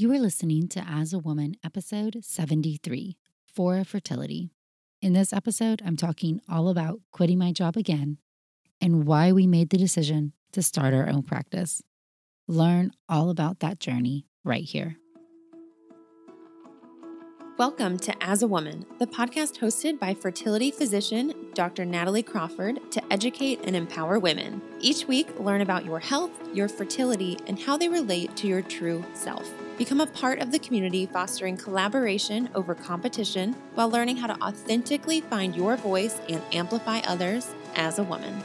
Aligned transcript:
You 0.00 0.12
are 0.12 0.20
listening 0.20 0.68
to 0.68 0.84
As 0.88 1.12
a 1.12 1.18
Woman, 1.18 1.56
episode 1.64 2.18
73 2.22 3.16
for 3.52 3.82
fertility. 3.82 4.52
In 5.02 5.12
this 5.12 5.32
episode, 5.32 5.82
I'm 5.84 5.96
talking 5.96 6.40
all 6.48 6.68
about 6.68 7.00
quitting 7.10 7.36
my 7.36 7.50
job 7.50 7.76
again 7.76 8.18
and 8.80 9.08
why 9.08 9.32
we 9.32 9.48
made 9.48 9.70
the 9.70 9.76
decision 9.76 10.34
to 10.52 10.62
start 10.62 10.94
our 10.94 11.08
own 11.08 11.24
practice. 11.24 11.82
Learn 12.46 12.92
all 13.08 13.28
about 13.28 13.58
that 13.58 13.80
journey 13.80 14.28
right 14.44 14.62
here. 14.62 14.98
Welcome 17.58 17.98
to 17.98 18.14
As 18.22 18.40
a 18.40 18.46
Woman, 18.46 18.86
the 19.00 19.06
podcast 19.08 19.58
hosted 19.58 19.98
by 19.98 20.14
fertility 20.14 20.70
physician 20.70 21.34
Dr. 21.54 21.84
Natalie 21.84 22.22
Crawford 22.22 22.92
to 22.92 23.02
educate 23.12 23.62
and 23.64 23.74
empower 23.74 24.20
women. 24.20 24.62
Each 24.78 25.08
week, 25.08 25.40
learn 25.40 25.60
about 25.60 25.84
your 25.84 25.98
health, 25.98 26.30
your 26.54 26.68
fertility, 26.68 27.36
and 27.48 27.58
how 27.58 27.76
they 27.76 27.88
relate 27.88 28.36
to 28.36 28.46
your 28.46 28.62
true 28.62 29.04
self. 29.12 29.50
Become 29.78 30.00
a 30.00 30.08
part 30.08 30.40
of 30.40 30.50
the 30.50 30.58
community 30.58 31.06
fostering 31.06 31.56
collaboration 31.56 32.50
over 32.56 32.74
competition 32.74 33.54
while 33.74 33.88
learning 33.88 34.16
how 34.16 34.26
to 34.26 34.42
authentically 34.42 35.20
find 35.20 35.54
your 35.54 35.76
voice 35.76 36.20
and 36.28 36.42
amplify 36.52 36.98
others 37.06 37.54
as 37.76 38.00
a 38.00 38.02
woman. 38.02 38.42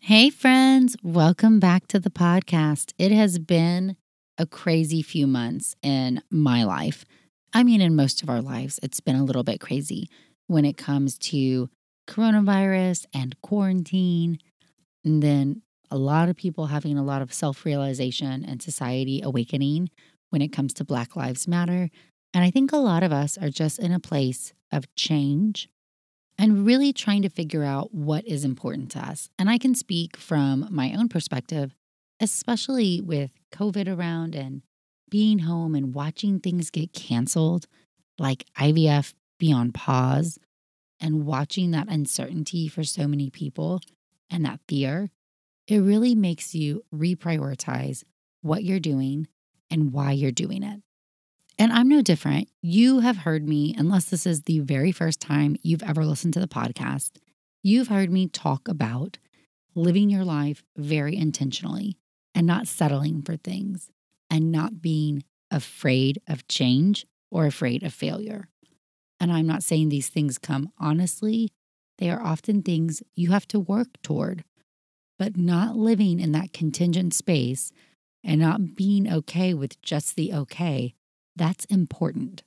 Hey, 0.00 0.28
friends, 0.28 0.94
welcome 1.02 1.58
back 1.58 1.86
to 1.86 1.98
the 1.98 2.10
podcast. 2.10 2.92
It 2.98 3.12
has 3.12 3.38
been 3.38 3.96
a 4.36 4.44
crazy 4.44 5.00
few 5.00 5.26
months 5.26 5.74
in 5.82 6.22
my 6.30 6.64
life. 6.64 7.06
I 7.54 7.62
mean, 7.62 7.80
in 7.80 7.96
most 7.96 8.22
of 8.22 8.28
our 8.28 8.42
lives, 8.42 8.78
it's 8.82 9.00
been 9.00 9.16
a 9.16 9.24
little 9.24 9.42
bit 9.42 9.58
crazy 9.58 10.10
when 10.48 10.66
it 10.66 10.76
comes 10.76 11.16
to 11.16 11.70
coronavirus 12.06 13.06
and 13.14 13.40
quarantine, 13.40 14.38
and 15.02 15.22
then 15.22 15.62
a 15.90 15.98
lot 15.98 16.28
of 16.28 16.36
people 16.36 16.66
having 16.66 16.96
a 16.96 17.04
lot 17.04 17.22
of 17.22 17.32
self 17.32 17.64
realization 17.64 18.44
and 18.44 18.62
society 18.62 19.20
awakening 19.22 19.90
when 20.30 20.42
it 20.42 20.52
comes 20.52 20.72
to 20.74 20.84
Black 20.84 21.16
Lives 21.16 21.48
Matter. 21.48 21.90
And 22.32 22.44
I 22.44 22.50
think 22.50 22.72
a 22.72 22.76
lot 22.76 23.02
of 23.02 23.12
us 23.12 23.36
are 23.36 23.50
just 23.50 23.78
in 23.78 23.92
a 23.92 24.00
place 24.00 24.52
of 24.72 24.92
change 24.94 25.68
and 26.38 26.64
really 26.64 26.92
trying 26.92 27.22
to 27.22 27.28
figure 27.28 27.64
out 27.64 27.92
what 27.92 28.26
is 28.26 28.44
important 28.44 28.90
to 28.92 28.98
us. 29.00 29.28
And 29.38 29.50
I 29.50 29.58
can 29.58 29.74
speak 29.74 30.16
from 30.16 30.66
my 30.70 30.94
own 30.96 31.08
perspective, 31.08 31.74
especially 32.20 33.00
with 33.00 33.32
COVID 33.52 33.94
around 33.94 34.34
and 34.34 34.62
being 35.10 35.40
home 35.40 35.74
and 35.74 35.92
watching 35.92 36.38
things 36.38 36.70
get 36.70 36.92
canceled, 36.92 37.66
like 38.18 38.46
IVF 38.56 39.12
be 39.38 39.52
on 39.52 39.72
pause, 39.72 40.38
and 41.00 41.26
watching 41.26 41.72
that 41.72 41.88
uncertainty 41.88 42.68
for 42.68 42.84
so 42.84 43.08
many 43.08 43.28
people 43.28 43.80
and 44.30 44.44
that 44.44 44.60
fear 44.68 45.10
it 45.70 45.80
really 45.80 46.14
makes 46.14 46.54
you 46.54 46.82
reprioritize 46.94 48.02
what 48.42 48.64
you're 48.64 48.80
doing 48.80 49.28
and 49.70 49.92
why 49.92 50.12
you're 50.12 50.32
doing 50.32 50.62
it. 50.62 50.82
And 51.58 51.72
I'm 51.72 51.88
no 51.88 52.02
different. 52.02 52.48
You 52.62 53.00
have 53.00 53.18
heard 53.18 53.46
me, 53.46 53.74
unless 53.76 54.06
this 54.06 54.26
is 54.26 54.42
the 54.42 54.60
very 54.60 54.92
first 54.92 55.20
time 55.20 55.56
you've 55.62 55.82
ever 55.82 56.04
listened 56.04 56.34
to 56.34 56.40
the 56.40 56.48
podcast, 56.48 57.10
you've 57.62 57.88
heard 57.88 58.10
me 58.10 58.26
talk 58.26 58.66
about 58.66 59.18
living 59.74 60.10
your 60.10 60.24
life 60.24 60.64
very 60.76 61.16
intentionally 61.16 61.98
and 62.34 62.46
not 62.46 62.66
settling 62.66 63.22
for 63.22 63.36
things 63.36 63.90
and 64.30 64.50
not 64.50 64.80
being 64.80 65.22
afraid 65.50 66.20
of 66.26 66.48
change 66.48 67.06
or 67.30 67.46
afraid 67.46 67.82
of 67.82 67.92
failure. 67.92 68.48
And 69.20 69.30
I'm 69.30 69.46
not 69.46 69.62
saying 69.62 69.90
these 69.90 70.08
things 70.08 70.38
come 70.38 70.72
honestly, 70.78 71.50
they 71.98 72.10
are 72.10 72.22
often 72.22 72.62
things 72.62 73.02
you 73.14 73.30
have 73.30 73.46
to 73.48 73.60
work 73.60 73.88
toward 74.02 74.44
but 75.20 75.36
not 75.36 75.76
living 75.76 76.18
in 76.18 76.32
that 76.32 76.54
contingent 76.54 77.12
space 77.12 77.72
and 78.24 78.40
not 78.40 78.74
being 78.74 79.06
okay 79.12 79.52
with 79.52 79.80
just 79.82 80.16
the 80.16 80.32
okay, 80.32 80.94
that's 81.36 81.66
important. 81.66 82.42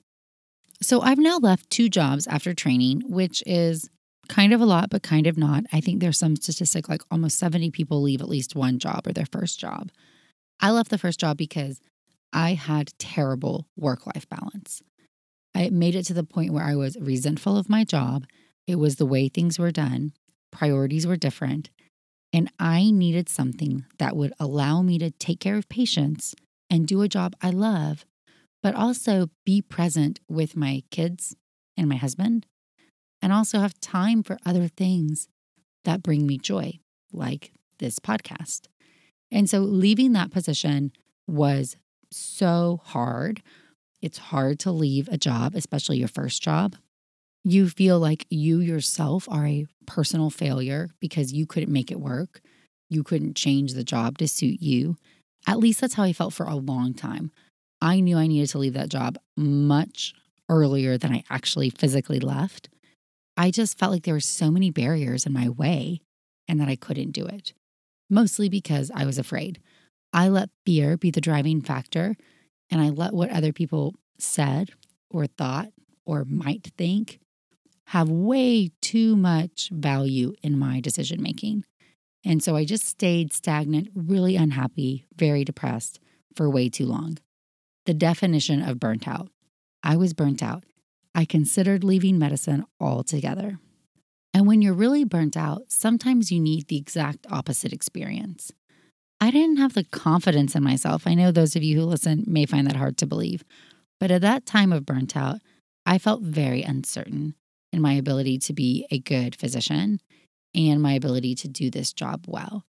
So 0.82 1.00
I've 1.00 1.18
now 1.18 1.38
left 1.38 1.70
two 1.70 1.88
jobs 1.88 2.26
after 2.26 2.52
training, 2.52 3.02
which 3.06 3.44
is 3.46 3.88
kind 4.28 4.52
of 4.52 4.60
a 4.60 4.64
lot, 4.64 4.90
but 4.90 5.04
kind 5.04 5.28
of 5.28 5.38
not. 5.38 5.62
I 5.72 5.80
think 5.80 6.00
there's 6.00 6.18
some 6.18 6.34
statistic 6.34 6.88
like 6.88 7.02
almost 7.12 7.38
70 7.38 7.70
people 7.70 8.02
leave 8.02 8.20
at 8.20 8.28
least 8.28 8.56
one 8.56 8.80
job 8.80 9.06
or 9.06 9.12
their 9.12 9.26
first 9.30 9.60
job. 9.60 9.92
I 10.58 10.72
left 10.72 10.90
the 10.90 10.98
first 10.98 11.20
job 11.20 11.36
because 11.36 11.80
I 12.32 12.54
had 12.54 12.92
terrible 12.98 13.68
work 13.76 14.04
life 14.04 14.28
balance. 14.28 14.82
I 15.54 15.70
made 15.70 15.94
it 15.94 16.06
to 16.06 16.14
the 16.14 16.24
point 16.24 16.52
where 16.52 16.64
I 16.64 16.74
was 16.74 16.96
resentful 17.00 17.56
of 17.56 17.68
my 17.68 17.84
job. 17.84 18.26
It 18.66 18.80
was 18.80 18.96
the 18.96 19.06
way 19.06 19.28
things 19.28 19.60
were 19.60 19.70
done, 19.70 20.12
priorities 20.50 21.06
were 21.06 21.16
different. 21.16 21.70
And 22.34 22.50
I 22.58 22.90
needed 22.90 23.28
something 23.28 23.84
that 23.98 24.16
would 24.16 24.32
allow 24.40 24.82
me 24.82 24.98
to 24.98 25.12
take 25.12 25.38
care 25.38 25.56
of 25.56 25.68
patients 25.68 26.34
and 26.68 26.84
do 26.84 27.00
a 27.00 27.08
job 27.08 27.36
I 27.40 27.50
love, 27.50 28.04
but 28.60 28.74
also 28.74 29.30
be 29.46 29.62
present 29.62 30.18
with 30.28 30.56
my 30.56 30.82
kids 30.90 31.36
and 31.76 31.88
my 31.88 31.94
husband, 31.94 32.46
and 33.22 33.32
also 33.32 33.60
have 33.60 33.78
time 33.80 34.24
for 34.24 34.36
other 34.44 34.66
things 34.66 35.28
that 35.84 36.02
bring 36.02 36.26
me 36.26 36.36
joy, 36.36 36.80
like 37.12 37.52
this 37.78 38.00
podcast. 38.00 38.62
And 39.30 39.48
so 39.48 39.60
leaving 39.60 40.12
that 40.14 40.32
position 40.32 40.90
was 41.28 41.76
so 42.10 42.80
hard. 42.82 43.44
It's 44.02 44.18
hard 44.18 44.58
to 44.60 44.72
leave 44.72 45.08
a 45.08 45.16
job, 45.16 45.54
especially 45.54 45.98
your 45.98 46.08
first 46.08 46.42
job, 46.42 46.74
you 47.44 47.68
feel 47.68 47.98
like 47.98 48.26
you 48.30 48.58
yourself 48.60 49.28
are 49.30 49.46
a 49.46 49.66
personal 49.86 50.30
failure 50.30 50.90
because 50.98 51.32
you 51.32 51.46
couldn't 51.46 51.72
make 51.72 51.90
it 51.90 52.00
work. 52.00 52.40
You 52.88 53.04
couldn't 53.04 53.36
change 53.36 53.74
the 53.74 53.84
job 53.84 54.18
to 54.18 54.28
suit 54.28 54.60
you. 54.60 54.96
At 55.46 55.58
least 55.58 55.80
that's 55.80 55.94
how 55.94 56.04
I 56.04 56.14
felt 56.14 56.32
for 56.32 56.46
a 56.46 56.56
long 56.56 56.94
time. 56.94 57.30
I 57.82 58.00
knew 58.00 58.16
I 58.16 58.26
needed 58.26 58.48
to 58.50 58.58
leave 58.58 58.72
that 58.72 58.88
job 58.88 59.18
much 59.36 60.14
earlier 60.48 60.96
than 60.96 61.12
I 61.12 61.24
actually 61.28 61.68
physically 61.68 62.18
left. 62.18 62.70
I 63.36 63.50
just 63.50 63.78
felt 63.78 63.92
like 63.92 64.04
there 64.04 64.14
were 64.14 64.20
so 64.20 64.50
many 64.50 64.70
barriers 64.70 65.26
in 65.26 65.32
my 65.32 65.50
way 65.50 66.00
and 66.48 66.58
that 66.60 66.68
I 66.68 66.76
couldn't 66.76 67.10
do 67.10 67.26
it, 67.26 67.52
mostly 68.08 68.48
because 68.48 68.90
I 68.94 69.04
was 69.04 69.18
afraid. 69.18 69.60
I 70.14 70.28
let 70.28 70.48
fear 70.64 70.96
be 70.96 71.10
the 71.10 71.20
driving 71.20 71.60
factor 71.60 72.16
and 72.70 72.80
I 72.80 72.88
let 72.88 73.12
what 73.12 73.30
other 73.30 73.52
people 73.52 73.94
said 74.18 74.70
or 75.10 75.26
thought 75.26 75.68
or 76.06 76.24
might 76.24 76.72
think 76.78 77.18
have 77.94 78.10
way 78.10 78.72
too 78.80 79.14
much 79.14 79.70
value 79.72 80.34
in 80.42 80.58
my 80.58 80.80
decision 80.80 81.22
making. 81.22 81.64
And 82.24 82.42
so 82.42 82.56
I 82.56 82.64
just 82.64 82.84
stayed 82.84 83.32
stagnant, 83.32 83.88
really 83.94 84.34
unhappy, 84.34 85.06
very 85.14 85.44
depressed 85.44 86.00
for 86.34 86.50
way 86.50 86.68
too 86.68 86.86
long. 86.86 87.18
The 87.86 87.94
definition 87.94 88.60
of 88.62 88.80
burnt 88.80 89.06
out. 89.06 89.28
I 89.84 89.94
was 89.94 90.12
burnt 90.12 90.42
out. 90.42 90.64
I 91.14 91.24
considered 91.24 91.84
leaving 91.84 92.18
medicine 92.18 92.64
altogether. 92.80 93.60
And 94.32 94.48
when 94.48 94.60
you're 94.60 94.74
really 94.74 95.04
burnt 95.04 95.36
out, 95.36 95.66
sometimes 95.68 96.32
you 96.32 96.40
need 96.40 96.66
the 96.66 96.78
exact 96.78 97.28
opposite 97.30 97.72
experience. 97.72 98.50
I 99.20 99.30
didn't 99.30 99.58
have 99.58 99.74
the 99.74 99.84
confidence 99.84 100.56
in 100.56 100.64
myself. 100.64 101.06
I 101.06 101.14
know 101.14 101.30
those 101.30 101.54
of 101.54 101.62
you 101.62 101.78
who 101.78 101.86
listen 101.86 102.24
may 102.26 102.44
find 102.44 102.66
that 102.66 102.74
hard 102.74 102.98
to 102.98 103.06
believe. 103.06 103.44
But 104.00 104.10
at 104.10 104.22
that 104.22 104.46
time 104.46 104.72
of 104.72 104.84
burnt 104.84 105.16
out, 105.16 105.36
I 105.86 105.98
felt 105.98 106.22
very 106.22 106.62
uncertain 106.62 107.36
in 107.74 107.82
my 107.82 107.94
ability 107.94 108.38
to 108.38 108.52
be 108.52 108.86
a 108.90 108.98
good 108.98 109.34
physician 109.34 110.00
and 110.54 110.80
my 110.80 110.92
ability 110.92 111.34
to 111.34 111.48
do 111.48 111.70
this 111.70 111.92
job 111.92 112.24
well. 112.26 112.64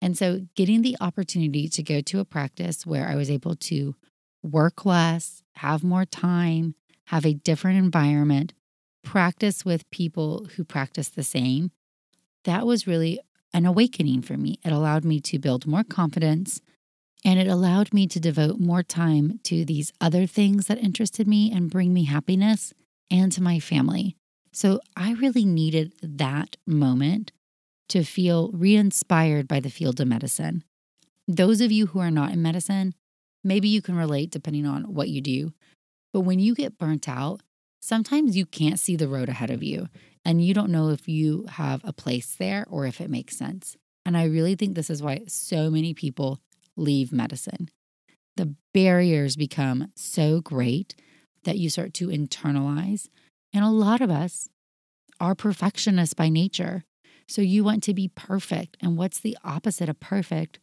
And 0.00 0.18
so, 0.18 0.46
getting 0.56 0.82
the 0.82 0.96
opportunity 1.00 1.68
to 1.68 1.82
go 1.82 2.00
to 2.00 2.20
a 2.20 2.24
practice 2.24 2.84
where 2.84 3.08
I 3.08 3.14
was 3.14 3.30
able 3.30 3.54
to 3.54 3.94
work 4.42 4.84
less, 4.84 5.42
have 5.56 5.84
more 5.84 6.04
time, 6.04 6.74
have 7.06 7.24
a 7.24 7.34
different 7.34 7.78
environment, 7.78 8.52
practice 9.04 9.64
with 9.64 9.90
people 9.90 10.48
who 10.56 10.64
practice 10.64 11.08
the 11.08 11.22
same, 11.22 11.70
that 12.44 12.66
was 12.66 12.86
really 12.86 13.20
an 13.54 13.66
awakening 13.66 14.22
for 14.22 14.36
me. 14.36 14.58
It 14.64 14.72
allowed 14.72 15.04
me 15.04 15.20
to 15.20 15.38
build 15.38 15.66
more 15.66 15.84
confidence 15.84 16.60
and 17.24 17.38
it 17.38 17.46
allowed 17.46 17.92
me 17.92 18.06
to 18.08 18.18
devote 18.18 18.58
more 18.58 18.82
time 18.82 19.38
to 19.44 19.64
these 19.64 19.92
other 20.00 20.26
things 20.26 20.66
that 20.66 20.78
interested 20.78 21.28
me 21.28 21.52
and 21.52 21.70
bring 21.70 21.92
me 21.92 22.04
happiness 22.04 22.72
and 23.10 23.30
to 23.32 23.42
my 23.42 23.60
family. 23.60 24.16
So 24.52 24.80
I 24.96 25.12
really 25.12 25.44
needed 25.44 25.94
that 26.02 26.56
moment 26.66 27.32
to 27.88 28.04
feel 28.04 28.50
re 28.52 28.76
inspired 28.76 29.48
by 29.48 29.60
the 29.60 29.70
field 29.70 30.00
of 30.00 30.08
medicine. 30.08 30.64
Those 31.26 31.60
of 31.60 31.72
you 31.72 31.86
who 31.86 32.00
are 32.00 32.10
not 32.10 32.32
in 32.32 32.42
medicine, 32.42 32.94
maybe 33.44 33.68
you 33.68 33.82
can 33.82 33.96
relate 33.96 34.30
depending 34.30 34.66
on 34.66 34.94
what 34.94 35.08
you 35.08 35.20
do. 35.20 35.52
But 36.12 36.20
when 36.20 36.38
you 36.38 36.54
get 36.54 36.78
burnt 36.78 37.08
out, 37.08 37.42
sometimes 37.80 38.36
you 38.36 38.46
can't 38.46 38.78
see 38.78 38.96
the 38.96 39.08
road 39.08 39.28
ahead 39.28 39.50
of 39.50 39.62
you 39.62 39.88
and 40.24 40.44
you 40.44 40.54
don't 40.54 40.70
know 40.70 40.90
if 40.90 41.08
you 41.08 41.46
have 41.48 41.80
a 41.84 41.92
place 41.92 42.36
there 42.36 42.66
or 42.68 42.86
if 42.86 43.00
it 43.00 43.10
makes 43.10 43.36
sense. 43.36 43.76
And 44.04 44.16
I 44.16 44.24
really 44.24 44.54
think 44.54 44.74
this 44.74 44.90
is 44.90 45.02
why 45.02 45.22
so 45.26 45.70
many 45.70 45.94
people 45.94 46.40
leave 46.76 47.12
medicine. 47.12 47.70
The 48.36 48.54
barriers 48.72 49.36
become 49.36 49.92
so 49.94 50.40
great 50.40 50.94
that 51.44 51.58
you 51.58 51.70
start 51.70 51.92
to 51.94 52.08
internalize. 52.08 53.08
And 53.52 53.64
a 53.64 53.70
lot 53.70 54.00
of 54.00 54.10
us 54.10 54.48
are 55.20 55.34
perfectionists 55.34 56.14
by 56.14 56.28
nature. 56.28 56.84
So 57.28 57.42
you 57.42 57.64
want 57.64 57.82
to 57.84 57.94
be 57.94 58.08
perfect. 58.08 58.76
And 58.80 58.96
what's 58.96 59.20
the 59.20 59.36
opposite 59.44 59.88
of 59.88 60.00
perfect? 60.00 60.58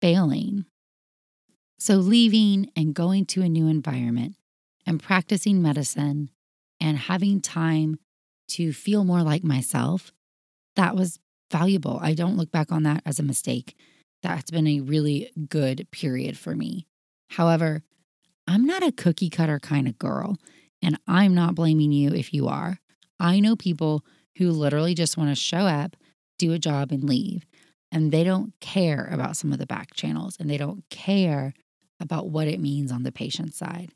Failing. 0.00 0.64
So 1.78 1.96
leaving 1.96 2.70
and 2.74 2.94
going 2.94 3.26
to 3.26 3.42
a 3.42 3.48
new 3.48 3.68
environment 3.68 4.36
and 4.86 5.02
practicing 5.02 5.62
medicine 5.62 6.30
and 6.80 6.96
having 6.96 7.40
time 7.40 7.98
to 8.48 8.72
feel 8.72 9.04
more 9.04 9.22
like 9.22 9.44
myself, 9.44 10.12
that 10.76 10.96
was 10.96 11.20
valuable. 11.50 11.98
I 12.02 12.14
don't 12.14 12.36
look 12.36 12.50
back 12.50 12.72
on 12.72 12.82
that 12.84 13.02
as 13.04 13.18
a 13.18 13.24
mistake. 13.24 13.76
That's 14.22 14.50
been 14.50 14.66
a 14.66 14.80
really 14.80 15.30
good 15.48 15.86
period 15.90 16.36
for 16.36 16.54
me. 16.54 16.86
However, 17.30 17.82
I'm 18.46 18.64
not 18.64 18.82
a 18.82 18.92
cookie 18.92 19.30
cutter 19.30 19.60
kind 19.60 19.86
of 19.86 19.98
girl, 19.98 20.38
and 20.82 20.98
I'm 21.06 21.34
not 21.34 21.54
blaming 21.54 21.92
you 21.92 22.12
if 22.12 22.32
you 22.32 22.48
are. 22.48 22.78
I 23.20 23.40
know 23.40 23.56
people 23.56 24.04
who 24.36 24.50
literally 24.50 24.94
just 24.94 25.16
want 25.16 25.30
to 25.30 25.34
show 25.34 25.58
up, 25.58 25.96
do 26.38 26.52
a 26.52 26.58
job, 26.58 26.92
and 26.92 27.04
leave. 27.04 27.44
And 27.90 28.12
they 28.12 28.22
don't 28.22 28.52
care 28.60 29.08
about 29.10 29.36
some 29.36 29.52
of 29.52 29.58
the 29.58 29.66
back 29.66 29.94
channels 29.94 30.36
and 30.38 30.48
they 30.48 30.58
don't 30.58 30.84
care 30.90 31.54
about 32.00 32.28
what 32.28 32.46
it 32.46 32.60
means 32.60 32.92
on 32.92 33.02
the 33.02 33.12
patient 33.12 33.54
side. 33.54 33.92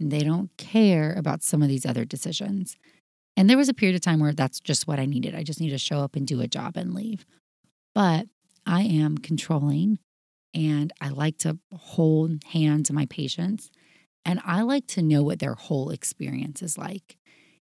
And 0.00 0.10
they 0.10 0.20
don't 0.20 0.50
care 0.56 1.14
about 1.16 1.42
some 1.42 1.62
of 1.62 1.68
these 1.68 1.86
other 1.86 2.04
decisions. 2.04 2.76
And 3.36 3.48
there 3.48 3.56
was 3.56 3.68
a 3.68 3.74
period 3.74 3.94
of 3.94 4.00
time 4.00 4.20
where 4.20 4.32
that's 4.32 4.60
just 4.60 4.86
what 4.86 4.98
I 4.98 5.06
needed. 5.06 5.34
I 5.34 5.42
just 5.42 5.60
need 5.60 5.70
to 5.70 5.78
show 5.78 6.00
up 6.00 6.16
and 6.16 6.26
do 6.26 6.40
a 6.40 6.48
job 6.48 6.76
and 6.76 6.94
leave. 6.94 7.26
But 7.94 8.26
I 8.66 8.82
am 8.82 9.18
controlling 9.18 9.98
and 10.54 10.92
I 11.00 11.10
like 11.10 11.38
to 11.38 11.58
hold 11.72 12.42
hands 12.44 12.88
to 12.88 12.94
my 12.94 13.06
patients 13.06 13.70
and 14.26 14.40
I 14.44 14.62
like 14.62 14.88
to 14.88 15.02
know 15.02 15.22
what 15.22 15.38
their 15.38 15.54
whole 15.54 15.90
experience 15.90 16.60
is 16.60 16.76
like. 16.76 17.16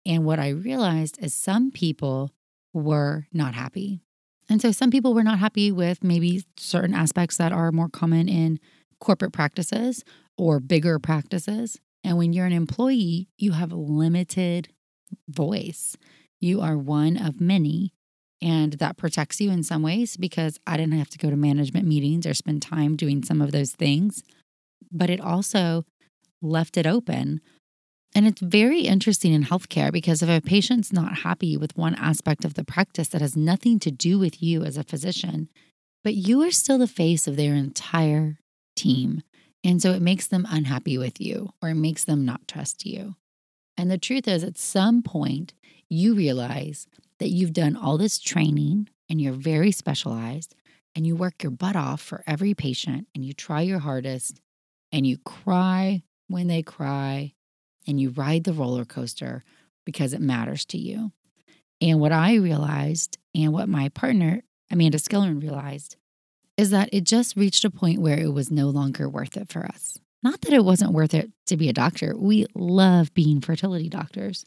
And 0.06 0.24
what 0.24 0.38
I 0.38 0.50
realized 0.50 1.18
is 1.20 1.34
some 1.34 1.72
people 1.72 2.30
were 2.72 3.26
not 3.32 3.54
happy. 3.54 4.00
And 4.48 4.62
so 4.62 4.70
some 4.70 4.90
people 4.90 5.14
were 5.14 5.24
not 5.24 5.40
happy 5.40 5.72
with 5.72 6.04
maybe 6.04 6.44
certain 6.56 6.94
aspects 6.94 7.36
that 7.38 7.50
are 7.50 7.72
more 7.72 7.88
common 7.88 8.28
in 8.28 8.60
corporate 9.00 9.32
practices 9.32 10.04
or 10.38 10.60
bigger 10.60 11.00
practices. 11.00 11.80
And 12.04 12.18
when 12.18 12.32
you're 12.32 12.46
an 12.46 12.52
employee, 12.52 13.28
you 13.36 13.52
have 13.52 13.72
limited 13.72 14.68
voice. 15.28 15.96
You 16.40 16.60
are 16.60 16.78
one 16.78 17.16
of 17.16 17.40
many. 17.40 17.92
And 18.40 18.74
that 18.74 18.96
protects 18.96 19.40
you 19.40 19.50
in 19.50 19.64
some 19.64 19.82
ways 19.82 20.16
because 20.16 20.60
I 20.68 20.76
didn't 20.76 20.98
have 20.98 21.08
to 21.10 21.18
go 21.18 21.30
to 21.30 21.36
management 21.36 21.88
meetings 21.88 22.26
or 22.26 22.34
spend 22.34 22.62
time 22.62 22.94
doing 22.94 23.24
some 23.24 23.40
of 23.40 23.50
those 23.50 23.72
things. 23.72 24.22
But 24.92 25.10
it 25.10 25.20
also 25.20 25.84
left 26.44 26.76
it 26.76 26.86
open. 26.86 27.40
And 28.14 28.26
it's 28.26 28.40
very 28.40 28.82
interesting 28.82 29.32
in 29.32 29.44
healthcare 29.44 29.90
because 29.90 30.22
if 30.22 30.28
a 30.28 30.40
patient's 30.40 30.92
not 30.92 31.18
happy 31.18 31.56
with 31.56 31.76
one 31.76 31.96
aspect 31.96 32.44
of 32.44 32.54
the 32.54 32.64
practice 32.64 33.08
that 33.08 33.20
has 33.20 33.36
nothing 33.36 33.80
to 33.80 33.90
do 33.90 34.18
with 34.18 34.40
you 34.40 34.62
as 34.62 34.76
a 34.76 34.84
physician, 34.84 35.48
but 36.04 36.14
you 36.14 36.42
are 36.42 36.52
still 36.52 36.78
the 36.78 36.86
face 36.86 37.26
of 37.26 37.36
their 37.36 37.54
entire 37.54 38.38
team. 38.76 39.22
And 39.64 39.82
so 39.82 39.92
it 39.92 40.02
makes 40.02 40.26
them 40.28 40.46
unhappy 40.48 40.96
with 40.98 41.20
you 41.20 41.50
or 41.60 41.70
it 41.70 41.74
makes 41.74 42.04
them 42.04 42.24
not 42.24 42.46
trust 42.46 42.86
you. 42.86 43.16
And 43.76 43.90
the 43.90 43.98
truth 43.98 44.28
is, 44.28 44.44
at 44.44 44.58
some 44.58 45.02
point, 45.02 45.54
you 45.88 46.14
realize 46.14 46.86
that 47.18 47.30
you've 47.30 47.52
done 47.52 47.76
all 47.76 47.98
this 47.98 48.18
training 48.18 48.88
and 49.08 49.20
you're 49.20 49.32
very 49.32 49.72
specialized 49.72 50.54
and 50.94 51.06
you 51.06 51.16
work 51.16 51.42
your 51.42 51.50
butt 51.50 51.74
off 51.74 52.00
for 52.00 52.22
every 52.26 52.54
patient 52.54 53.08
and 53.14 53.24
you 53.24 53.32
try 53.32 53.62
your 53.62 53.80
hardest 53.80 54.40
and 54.92 55.06
you 55.06 55.18
cry 55.18 56.02
when 56.28 56.46
they 56.46 56.62
cry 56.62 57.34
and 57.86 58.00
you 58.00 58.10
ride 58.10 58.44
the 58.44 58.52
roller 58.52 58.84
coaster 58.84 59.44
because 59.84 60.12
it 60.12 60.20
matters 60.20 60.64
to 60.66 60.78
you. 60.78 61.12
And 61.80 62.00
what 62.00 62.12
I 62.12 62.36
realized 62.36 63.18
and 63.34 63.52
what 63.52 63.68
my 63.68 63.88
partner, 63.90 64.42
Amanda 64.70 64.98
Skillern, 64.98 65.42
realized 65.42 65.96
is 66.56 66.70
that 66.70 66.88
it 66.92 67.04
just 67.04 67.36
reached 67.36 67.64
a 67.64 67.70
point 67.70 68.00
where 68.00 68.18
it 68.18 68.32
was 68.32 68.50
no 68.50 68.68
longer 68.68 69.08
worth 69.08 69.36
it 69.36 69.50
for 69.50 69.66
us. 69.66 69.98
Not 70.22 70.40
that 70.42 70.52
it 70.52 70.64
wasn't 70.64 70.92
worth 70.92 71.12
it 71.12 71.30
to 71.46 71.56
be 71.56 71.68
a 71.68 71.74
doctor. 71.74 72.14
We 72.16 72.46
love 72.54 73.12
being 73.12 73.40
fertility 73.40 73.88
doctors, 73.88 74.46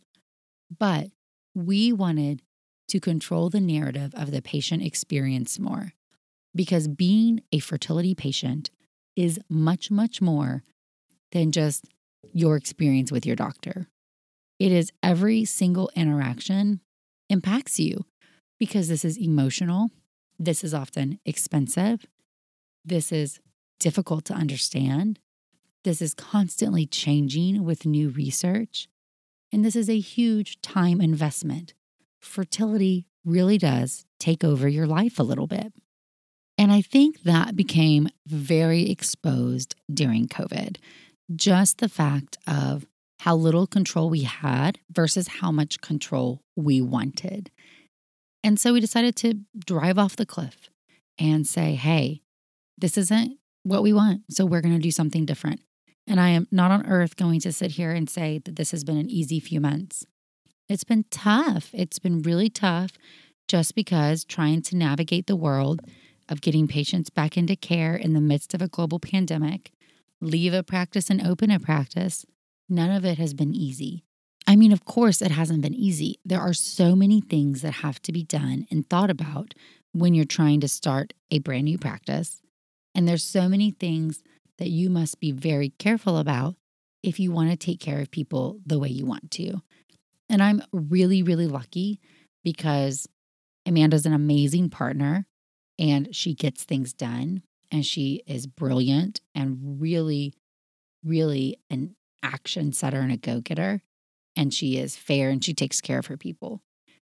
but 0.76 1.10
we 1.54 1.92
wanted 1.94 2.42
to 2.88 3.00
control 3.00 3.50
the 3.50 3.60
narrative 3.60 4.14
of 4.16 4.32
the 4.32 4.42
patient 4.42 4.82
experience 4.82 5.60
more 5.60 5.94
because 6.56 6.88
being 6.88 7.42
a 7.52 7.60
fertility 7.60 8.16
patient 8.16 8.72
is 9.16 9.40
much, 9.50 9.92
much 9.92 10.22
more 10.22 10.64
than 11.32 11.52
just 11.52 11.86
your 12.34 12.56
experience 12.56 13.12
with 13.12 13.26
your 13.26 13.36
doctor. 13.36 13.88
It 14.60 14.72
is 14.72 14.92
every 15.04 15.46
single 15.46 15.90
interaction 15.96 16.82
impacts 17.30 17.80
you 17.80 18.06
because 18.60 18.88
this 18.88 19.06
is 19.06 19.18
emotional. 19.18 19.92
This 20.40 20.64
is 20.64 20.74
often 20.74 21.20
expensive. 21.26 22.06
This 22.84 23.12
is 23.12 23.40
difficult 23.80 24.26
to 24.26 24.34
understand. 24.34 25.20
This 25.84 26.02
is 26.02 26.14
constantly 26.14 26.86
changing 26.86 27.64
with 27.64 27.86
new 27.86 28.10
research. 28.10 28.88
And 29.52 29.64
this 29.64 29.76
is 29.76 29.90
a 29.90 30.00
huge 30.00 30.62
time 30.62 31.00
investment. 31.00 31.74
Fertility 32.20 33.06
really 33.24 33.58
does 33.58 34.06
take 34.20 34.44
over 34.44 34.68
your 34.68 34.88
life 34.88 35.20
a 35.20 35.24
little 35.24 35.48
bit. 35.48 35.74
And 36.58 36.72
I 36.72 36.82
think 36.82 37.22
that 37.22 37.56
became 37.56 38.10
very 38.26 38.90
exposed 38.90 39.76
during 39.94 40.28
COVID. 40.28 40.78
Just 41.36 41.80
the 41.80 41.90
fact 41.90 42.38
of 42.48 42.86
how 43.20 43.36
little 43.36 43.68
control 43.68 44.10
we 44.10 44.24
had 44.24 44.80
versus 44.92 45.28
how 45.28 45.52
much 45.52 45.82
control 45.82 46.42
we 46.56 46.82
wanted. 46.82 47.52
And 48.44 48.60
so 48.60 48.74
we 48.74 48.80
decided 48.80 49.16
to 49.18 49.42
drive 49.58 49.98
off 49.98 50.16
the 50.16 50.26
cliff 50.26 50.70
and 51.20 51.46
say, 51.46 51.76
hey, 51.76 52.22
this 52.78 52.98
isn't 52.98 53.38
what 53.64 53.84
we 53.84 53.92
want. 53.92 54.22
So 54.30 54.46
we're 54.46 54.62
going 54.62 54.76
to 54.76 54.80
do 54.80 54.92
something 54.92 55.26
different. 55.26 55.62
And 56.06 56.20
I 56.22 56.30
am 56.30 56.48
not 56.52 56.72
on 56.72 56.86
earth 56.86 57.18
going 57.18 57.42
to 57.42 57.52
sit 57.52 57.72
here 57.72 57.92
and 57.92 58.10
say 58.10 58.40
that 58.46 58.56
this 58.56 58.72
has 58.72 58.84
been 58.84 58.98
an 58.98 59.10
easy 59.10 59.40
few 59.40 59.60
months. 59.60 60.06
It's 60.70 60.86
been 60.86 61.06
tough. 61.12 61.70
It's 61.74 62.00
been 62.00 62.22
really 62.22 62.50
tough 62.50 62.92
just 63.48 63.76
because 63.76 64.24
trying 64.24 64.62
to 64.62 64.78
navigate 64.78 65.28
the 65.28 65.36
world 65.36 65.82
of 66.30 66.42
getting 66.42 66.68
patients 66.68 67.10
back 67.10 67.36
into 67.38 67.56
care 67.56 67.96
in 67.96 68.14
the 68.14 68.22
midst 68.22 68.54
of 68.54 68.62
a 68.62 68.68
global 68.68 69.00
pandemic, 69.00 69.72
leave 70.22 70.54
a 70.54 70.64
practice 70.64 71.10
and 71.10 71.26
open 71.26 71.52
a 71.52 71.60
practice, 71.60 72.26
none 72.70 72.92
of 72.92 73.06
it 73.06 73.18
has 73.18 73.34
been 73.34 73.54
easy. 73.54 74.04
I 74.48 74.56
mean, 74.56 74.72
of 74.72 74.86
course, 74.86 75.22
it 75.22 75.32
hasn't 75.32 75.62
been 75.62 75.74
easy. 75.74 76.20
There 76.24 76.40
are 76.40 76.54
so 76.54 76.96
many 76.96 77.20
things 77.20 77.62
that 77.62 77.74
have 77.74 78.02
to 78.04 78.14
be 78.14 78.24
done 78.24 78.66
and 78.72 78.90
thought 78.90 79.10
about 79.10 79.54
when 79.92 80.14
you're 80.14 80.26
trying 80.26 80.62
to 80.62 80.68
start 80.68 81.14
a 81.32 81.40
brand 81.40 81.66
new 81.66 81.78
practice. 81.78 82.42
And 82.96 83.08
there's 83.08 83.24
so 83.24 83.50
many 83.50 83.72
things 83.72 84.24
that 84.58 84.70
you 84.70 84.90
must 84.90 85.20
be 85.20 85.32
very 85.32 85.70
careful 85.70 86.18
about 86.18 86.56
if 87.04 87.20
you 87.20 87.32
want 87.32 87.52
to 87.52 87.58
take 87.58 87.80
care 87.80 88.00
of 88.00 88.10
people 88.10 88.60
the 88.66 88.80
way 88.80 88.88
you 88.88 89.06
want 89.06 89.32
to. 89.32 89.62
And 90.30 90.42
I'm 90.42 90.62
really, 90.72 91.22
really 91.24 91.48
lucky 91.48 92.00
because 92.44 93.08
Amanda's 93.66 94.06
an 94.06 94.14
amazing 94.14 94.70
partner 94.70 95.26
and 95.78 96.16
she 96.16 96.34
gets 96.34 96.64
things 96.64 96.94
done 96.94 97.44
and 97.72 97.86
she 97.86 98.24
is 98.28 98.48
brilliant 98.48 99.22
and 99.36 99.80
really, 99.82 100.34
really 101.04 101.60
an 101.70 101.96
action 102.24 102.74
setter 102.74 103.00
and 103.00 103.12
a 103.12 103.18
go 103.18 103.42
getter. 103.42 103.82
And 104.36 104.54
she 104.54 104.78
is 104.78 104.96
fair 104.96 105.30
and 105.30 105.44
she 105.44 105.54
takes 105.54 105.82
care 105.82 106.00
of 106.00 106.08
her 106.08 106.18
people. 106.18 106.62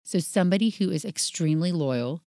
So, 0.03 0.19
somebody 0.19 0.69
who 0.69 0.89
is 0.89 1.05
extremely 1.05 1.71
loyal, 1.71 2.21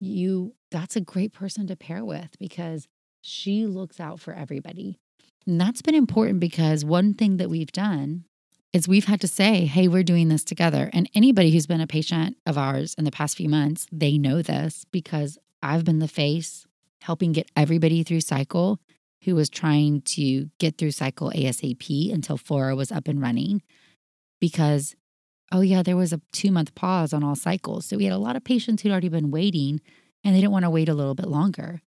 you 0.00 0.54
that's 0.70 0.96
a 0.96 1.00
great 1.00 1.32
person 1.32 1.66
to 1.66 1.76
pair 1.76 2.04
with 2.04 2.38
because 2.38 2.86
she 3.20 3.66
looks 3.66 3.98
out 3.98 4.20
for 4.20 4.32
everybody. 4.32 4.98
And 5.46 5.60
that's 5.60 5.82
been 5.82 5.94
important 5.94 6.40
because 6.40 6.84
one 6.84 7.14
thing 7.14 7.38
that 7.38 7.50
we've 7.50 7.72
done 7.72 8.24
is 8.72 8.86
we've 8.86 9.06
had 9.06 9.20
to 9.22 9.28
say, 9.28 9.64
hey, 9.64 9.88
we're 9.88 10.02
doing 10.02 10.28
this 10.28 10.44
together. 10.44 10.90
And 10.92 11.08
anybody 11.14 11.50
who's 11.50 11.66
been 11.66 11.80
a 11.80 11.86
patient 11.86 12.36
of 12.46 12.58
ours 12.58 12.94
in 12.98 13.04
the 13.04 13.10
past 13.10 13.36
few 13.36 13.48
months, 13.48 13.86
they 13.90 14.18
know 14.18 14.42
this 14.42 14.84
because 14.92 15.38
I've 15.62 15.84
been 15.84 16.00
the 16.00 16.08
face 16.08 16.66
helping 17.02 17.32
get 17.32 17.50
everybody 17.56 18.02
through 18.02 18.20
cycle 18.20 18.80
who 19.24 19.34
was 19.34 19.48
trying 19.48 20.00
to 20.02 20.50
get 20.58 20.78
through 20.78 20.92
cycle 20.92 21.32
ASAP 21.34 22.12
until 22.12 22.36
Fora 22.36 22.76
was 22.76 22.92
up 22.92 23.08
and 23.08 23.20
running 23.20 23.62
because 24.40 24.94
oh 25.50 25.60
yeah, 25.60 25.82
there 25.82 25.96
was 25.96 26.12
a 26.12 26.20
two 26.32 26.50
month 26.50 26.74
pause 26.74 27.12
on 27.12 27.24
all 27.24 27.36
cycles. 27.36 27.86
So 27.86 27.96
we 27.96 28.04
had 28.04 28.12
a 28.12 28.18
lot 28.18 28.36
of 28.36 28.44
patients 28.44 28.82
who'd 28.82 28.92
already 28.92 29.08
been 29.08 29.30
waiting 29.30 29.80
and 30.24 30.34
they 30.34 30.40
didn't 30.40 30.52
want 30.52 30.64
to 30.64 30.70
wait 30.70 30.88
a 30.88 30.94
little 30.94 31.14
bit 31.14 31.28
longer. 31.28 31.80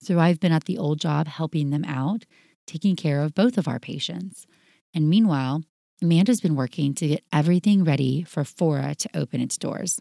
So 0.00 0.18
I've 0.18 0.40
been 0.40 0.52
at 0.52 0.64
the 0.64 0.78
old 0.78 0.98
job 0.98 1.26
helping 1.26 1.70
them 1.70 1.84
out, 1.84 2.24
taking 2.66 2.96
care 2.96 3.20
of 3.20 3.34
both 3.34 3.58
of 3.58 3.68
our 3.68 3.78
patients. 3.78 4.46
And 4.94 5.08
meanwhile, 5.08 5.62
Amanda's 6.02 6.40
been 6.40 6.56
working 6.56 6.94
to 6.94 7.06
get 7.06 7.24
everything 7.32 7.84
ready 7.84 8.24
for 8.24 8.44
Fora 8.44 8.94
to 8.96 9.08
open 9.14 9.40
its 9.40 9.56
doors. 9.56 10.00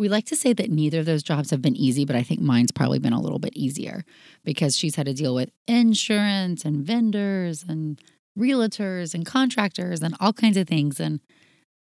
We 0.00 0.08
like 0.08 0.24
to 0.28 0.36
say 0.36 0.54
that 0.54 0.70
neither 0.70 1.00
of 1.00 1.04
those 1.04 1.22
jobs 1.22 1.50
have 1.50 1.60
been 1.60 1.76
easy, 1.76 2.06
but 2.06 2.16
I 2.16 2.22
think 2.22 2.40
mine's 2.40 2.72
probably 2.72 2.98
been 2.98 3.12
a 3.12 3.20
little 3.20 3.38
bit 3.38 3.54
easier 3.54 4.06
because 4.42 4.74
she's 4.74 4.94
had 4.94 5.04
to 5.04 5.12
deal 5.12 5.34
with 5.34 5.50
insurance 5.68 6.64
and 6.64 6.82
vendors 6.82 7.66
and 7.68 8.00
realtors 8.38 9.12
and 9.12 9.26
contractors 9.26 10.00
and 10.00 10.16
all 10.18 10.32
kinds 10.32 10.56
of 10.56 10.66
things. 10.66 11.00
And 11.00 11.20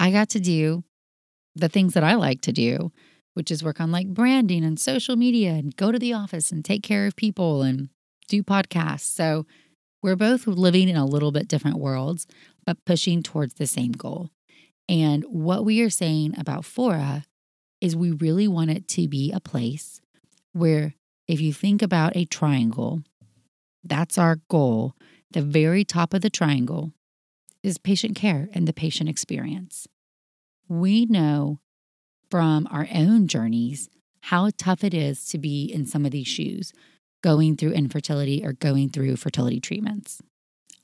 I 0.01 0.11
got 0.11 0.31
to 0.31 0.41
do 0.41 0.83
the 1.55 1.69
things 1.69 1.95
that 1.95 2.03
I 2.03 2.15
like 2.15 2.41
to 2.41 2.51
do, 2.51 2.91
which 3.35 3.53
is 3.53 3.63
work 3.63 3.81
on 3.81 3.93
like 3.93 4.09
branding 4.09 4.65
and 4.65 4.81
social 4.81 5.15
media 5.15 5.53
and 5.53 5.77
go 5.77 5.93
to 5.93 5.99
the 6.01 6.13
office 6.13 6.51
and 6.51 6.65
take 6.65 6.83
care 6.83 7.07
of 7.07 7.15
people 7.15 7.63
and 7.63 7.89
do 8.27 8.43
podcasts. 8.43 9.03
So 9.03 9.47
we're 10.03 10.17
both 10.17 10.49
living 10.49 10.89
in 10.89 10.97
a 10.97 11.07
little 11.07 11.31
bit 11.31 11.47
different 11.47 11.79
worlds, 11.79 12.27
but 12.67 12.85
pushing 12.85 13.23
towards 13.23 13.55
the 13.55 13.67
same 13.69 13.93
goal. 13.93 14.31
And 14.89 15.23
what 15.23 15.65
we 15.65 15.81
are 15.83 15.91
saying 15.91 16.35
about 16.37 16.65
Fora 16.65 17.25
is 17.81 17.97
we 17.97 18.11
really 18.11 18.49
want 18.49 18.71
it 18.71 18.89
to 18.89 19.09
be 19.09 19.33
a 19.33 19.41
place 19.41 20.01
where 20.53 20.95
if 21.27 21.41
you 21.41 21.53
think 21.53 21.83
about 21.83 22.17
a 22.17 22.25
triangle, 22.25 23.03
that's 23.85 24.19
our 24.19 24.41
goal. 24.49 24.95
The 25.31 25.43
very 25.43 25.85
top 25.85 26.15
of 26.15 26.23
the 26.23 26.31
triangle 26.31 26.93
is 27.63 27.79
patient 27.79 28.17
care 28.17 28.49
and 28.53 28.67
the 28.67 28.73
patient 28.73 29.09
experience. 29.09 29.87
We 30.69 31.07
know 31.07 31.61
from 32.31 32.67
our 32.71 32.89
own 32.95 33.29
journeys 33.29 33.89
how 34.23 34.51
tough 34.57 34.85
it 34.85 34.95
is 34.95 35.27
to 35.27 35.39
be 35.39 35.65
in 35.65 35.87
some 35.87 36.05
of 36.05 36.11
these 36.11 36.29
shoes, 36.29 36.73
going 37.23 37.57
through 37.57 37.73
infertility 37.73 38.45
or 38.45 38.53
going 38.53 38.91
through 38.91 39.17
fertility 39.17 39.61
treatments. 39.61 40.21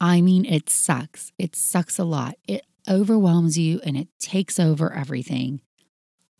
I 0.00 0.20
mean, 0.20 0.44
it 0.44 0.68
sucks. 0.68 1.32
It 1.38 1.54
sucks 1.54 1.98
a 1.98 2.04
lot. 2.04 2.36
It 2.46 2.64
overwhelms 2.88 3.58
you 3.58 3.80
and 3.84 3.96
it 3.96 4.08
takes 4.18 4.58
over 4.58 4.92
everything. 4.92 5.60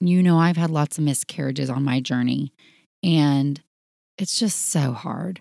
You 0.00 0.22
know, 0.22 0.38
I've 0.38 0.56
had 0.56 0.70
lots 0.70 0.98
of 0.98 1.04
miscarriages 1.04 1.70
on 1.70 1.82
my 1.82 2.00
journey, 2.00 2.52
and 3.02 3.60
it's 4.18 4.38
just 4.38 4.68
so 4.68 4.92
hard. 4.92 5.40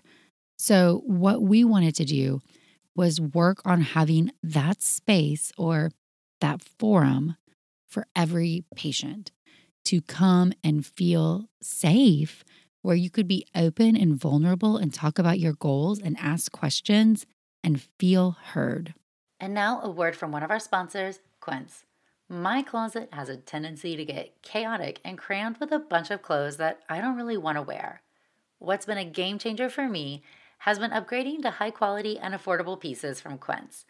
So, 0.58 1.02
what 1.06 1.42
we 1.42 1.64
wanted 1.64 1.94
to 1.96 2.04
do 2.04 2.40
was 2.96 3.20
work 3.20 3.60
on 3.64 3.80
having 3.80 4.30
that 4.42 4.82
space 4.82 5.52
or 5.58 5.90
that 6.40 6.62
forum 6.62 7.36
for 7.88 8.06
every 8.14 8.64
patient 8.74 9.32
to 9.86 10.00
come 10.00 10.52
and 10.62 10.86
feel 10.86 11.48
safe, 11.62 12.44
where 12.82 12.96
you 12.96 13.10
could 13.10 13.28
be 13.28 13.46
open 13.54 13.96
and 13.96 14.16
vulnerable 14.16 14.76
and 14.76 14.92
talk 14.92 15.18
about 15.18 15.38
your 15.38 15.52
goals 15.54 15.98
and 15.98 16.16
ask 16.18 16.50
questions 16.52 17.26
and 17.62 17.82
feel 17.98 18.36
heard. 18.52 18.94
And 19.40 19.52
now, 19.54 19.80
a 19.82 19.90
word 19.90 20.16
from 20.16 20.32
one 20.32 20.42
of 20.42 20.50
our 20.50 20.60
sponsors, 20.60 21.20
Quince. 21.40 21.84
My 22.34 22.62
closet 22.62 23.10
has 23.12 23.28
a 23.28 23.36
tendency 23.36 23.94
to 23.94 24.04
get 24.04 24.42
chaotic 24.42 25.00
and 25.04 25.16
crammed 25.16 25.58
with 25.58 25.70
a 25.70 25.78
bunch 25.78 26.10
of 26.10 26.20
clothes 26.20 26.56
that 26.56 26.80
I 26.88 27.00
don't 27.00 27.14
really 27.14 27.36
want 27.36 27.58
to 27.58 27.62
wear. 27.62 28.02
What's 28.58 28.86
been 28.86 28.98
a 28.98 29.04
game 29.04 29.38
changer 29.38 29.70
for 29.70 29.88
me 29.88 30.24
has 30.58 30.80
been 30.80 30.90
upgrading 30.90 31.42
to 31.42 31.52
high 31.52 31.70
quality 31.70 32.18
and 32.18 32.34
affordable 32.34 32.80
pieces 32.80 33.20
from 33.20 33.38
Quince. 33.38 33.84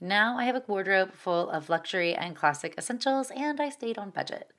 Now 0.00 0.36
I 0.36 0.42
have 0.42 0.56
a 0.56 0.64
wardrobe 0.66 1.12
full 1.14 1.48
of 1.48 1.68
luxury 1.68 2.16
and 2.16 2.34
classic 2.34 2.74
essentials, 2.76 3.30
and 3.30 3.60
I 3.60 3.68
stayed 3.68 3.96
on 3.96 4.10
budget. 4.10 4.50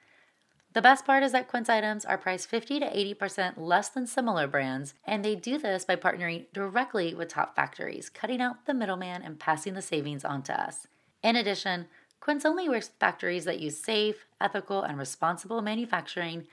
The 0.72 0.82
best 0.82 1.06
part 1.06 1.22
is 1.22 1.34
that 1.34 1.50
Quince 1.50 1.68
items 1.68 2.06
are 2.06 2.18
priced 2.18 2.48
50 2.48 2.80
to 2.80 2.86
80% 2.86 3.56
less 3.58 3.90
than 3.90 4.08
similar 4.08 4.48
brands, 4.48 4.94
and 5.04 5.26
they 5.26 5.36
do 5.36 5.58
this 5.58 5.84
by 5.84 5.98
partnering 5.98 6.46
directly 6.54 7.14
with 7.14 7.28
top 7.28 7.54
factories, 7.54 8.10
cutting 8.10 8.40
out 8.40 8.66
the 8.66 8.74
middleman 8.74 9.22
and 9.24 9.42
passing 9.42 9.74
the 9.74 9.82
savings 9.82 10.24
on 10.24 10.42
to 10.44 10.58
us. 10.58 10.88
In 11.22 11.36
addition, 11.36 11.88
Quince 12.26 12.44
only 12.44 12.68
works 12.68 12.88
with 12.88 13.00
factories 13.00 13.46
that 13.46 13.60
use 13.60 13.78
safe, 13.78 14.26
ethical, 14.42 14.82
and 14.82 14.98
responsible 14.98 15.62
manufacturing 15.62 16.48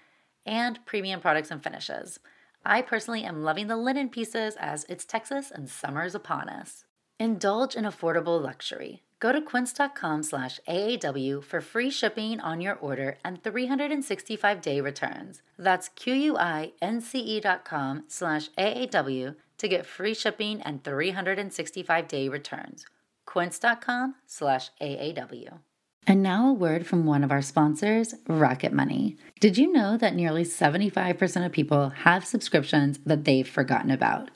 and 0.44 0.84
premium 0.84 1.18
products 1.18 1.50
and 1.50 1.64
finishes. 1.64 2.20
I 2.62 2.82
personally 2.82 3.24
am 3.24 3.42
loving 3.42 3.68
the 3.68 3.78
linen 3.78 4.10
pieces 4.10 4.54
as 4.60 4.84
it's 4.90 5.06
Texas 5.06 5.50
and 5.50 5.70
summer's 5.70 6.14
upon 6.14 6.50
us. 6.50 6.84
Indulge 7.18 7.74
in 7.74 7.84
affordable 7.84 8.38
luxury. 8.38 9.02
Go 9.18 9.32
to 9.32 9.40
quince.com 9.40 10.24
slash 10.24 10.60
AAW 10.68 11.42
for 11.42 11.62
free 11.62 11.88
shipping 11.88 12.38
on 12.40 12.60
your 12.60 12.74
order 12.74 13.16
and 13.24 13.42
365-day 13.42 14.78
returns. 14.82 15.40
That's 15.58 15.88
Q-U-I-N-C-E 15.88 17.40
dot 17.40 17.64
com 17.64 18.04
slash 18.08 18.50
AAW 18.58 19.36
to 19.56 19.68
get 19.68 19.86
free 19.86 20.12
shipping 20.12 20.60
and 20.60 20.82
365-day 20.82 22.28
returns. 22.28 22.84
quince.com 23.26 24.14
slash 24.26 24.70
AAW. 24.80 25.58
And 26.06 26.22
now 26.22 26.48
a 26.48 26.52
word 26.52 26.84
from 26.86 27.06
one 27.06 27.22
of 27.22 27.30
our 27.30 27.42
sponsors, 27.42 28.14
Rocket 28.26 28.72
Money. 28.72 29.16
Did 29.38 29.56
you 29.56 29.72
know 29.72 29.96
that 29.96 30.16
nearly 30.16 30.42
75% 30.42 31.46
of 31.46 31.52
people 31.52 31.90
have 31.90 32.24
subscriptions 32.24 32.98
that 33.06 33.24
they've 33.24 33.48
forgotten 33.48 33.90
about? 33.90 34.30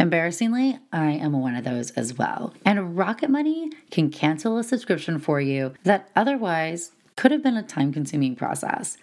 Embarrassingly, 0.00 0.80
I 0.92 1.12
am 1.12 1.32
one 1.40 1.54
of 1.54 1.62
those 1.62 1.92
as 1.92 2.18
well. 2.18 2.52
And 2.64 2.96
Rocket 2.98 3.30
Money 3.30 3.70
can 3.92 4.10
cancel 4.10 4.58
a 4.58 4.64
subscription 4.64 5.20
for 5.20 5.40
you 5.40 5.74
that 5.84 6.10
otherwise 6.16 6.90
could 7.16 7.30
have 7.30 7.42
been 7.42 7.56
a 7.56 7.62
time 7.62 7.92
consuming 7.92 8.34
process. 8.34 8.96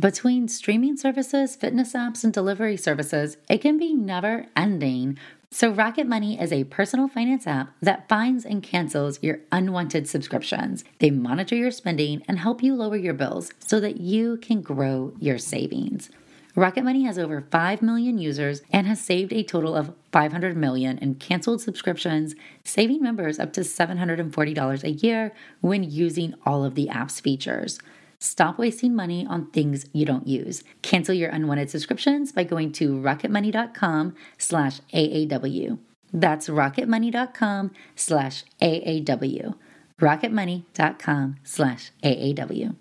Between 0.00 0.48
streaming 0.48 0.96
services, 0.96 1.56
fitness 1.56 1.92
apps, 1.92 2.24
and 2.24 2.32
delivery 2.32 2.76
services, 2.76 3.36
it 3.50 3.58
can 3.58 3.76
be 3.76 3.92
never 3.92 4.46
ending 4.56 5.18
so, 5.50 5.70
Rocket 5.70 6.06
Money 6.06 6.38
is 6.38 6.52
a 6.52 6.64
personal 6.64 7.08
finance 7.08 7.46
app 7.46 7.72
that 7.80 8.06
finds 8.06 8.44
and 8.44 8.62
cancels 8.62 9.22
your 9.22 9.40
unwanted 9.50 10.06
subscriptions. 10.06 10.84
They 10.98 11.10
monitor 11.10 11.56
your 11.56 11.70
spending 11.70 12.22
and 12.28 12.38
help 12.38 12.62
you 12.62 12.74
lower 12.74 12.96
your 12.96 13.14
bills 13.14 13.50
so 13.58 13.80
that 13.80 13.98
you 13.98 14.36
can 14.36 14.60
grow 14.60 15.14
your 15.18 15.38
savings. 15.38 16.10
Rocket 16.54 16.84
Money 16.84 17.04
has 17.04 17.18
over 17.18 17.40
5 17.50 17.80
million 17.80 18.18
users 18.18 18.60
and 18.70 18.86
has 18.86 19.00
saved 19.00 19.32
a 19.32 19.42
total 19.42 19.74
of 19.74 19.94
500 20.12 20.54
million 20.54 20.98
in 20.98 21.14
canceled 21.14 21.62
subscriptions, 21.62 22.34
saving 22.62 23.02
members 23.02 23.38
up 23.38 23.54
to 23.54 23.62
$740 23.62 24.84
a 24.84 24.90
year 24.90 25.32
when 25.62 25.82
using 25.82 26.34
all 26.44 26.62
of 26.62 26.74
the 26.74 26.90
app's 26.90 27.20
features. 27.20 27.78
Stop 28.20 28.58
wasting 28.58 28.96
money 28.96 29.24
on 29.26 29.46
things 29.50 29.86
you 29.92 30.04
don't 30.04 30.26
use. 30.26 30.64
Cancel 30.82 31.14
your 31.14 31.30
unwanted 31.30 31.70
subscriptions 31.70 32.32
by 32.32 32.42
going 32.42 32.72
to 32.72 32.90
rocketmoney.com 33.00 34.14
slash 34.36 34.80
AAW. 34.92 35.78
That's 36.12 36.48
rocketmoney.com 36.48 37.70
slash 37.94 38.44
AAW. 38.60 39.54
rocketmoney.com 40.00 41.36
slash 41.44 41.92
AAW. 42.02 42.76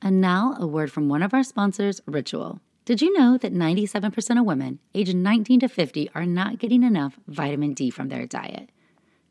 And 0.00 0.20
now 0.20 0.56
a 0.58 0.66
word 0.66 0.90
from 0.90 1.08
one 1.08 1.22
of 1.22 1.34
our 1.34 1.44
sponsors, 1.44 2.00
Ritual. 2.06 2.60
Did 2.84 3.00
you 3.00 3.16
know 3.16 3.38
that 3.38 3.54
97% 3.54 4.40
of 4.40 4.44
women 4.44 4.80
aged 4.94 5.14
19 5.14 5.60
to 5.60 5.68
50 5.68 6.10
are 6.14 6.26
not 6.26 6.58
getting 6.58 6.82
enough 6.82 7.18
vitamin 7.28 7.74
D 7.74 7.90
from 7.90 8.08
their 8.08 8.26
diet? 8.26 8.70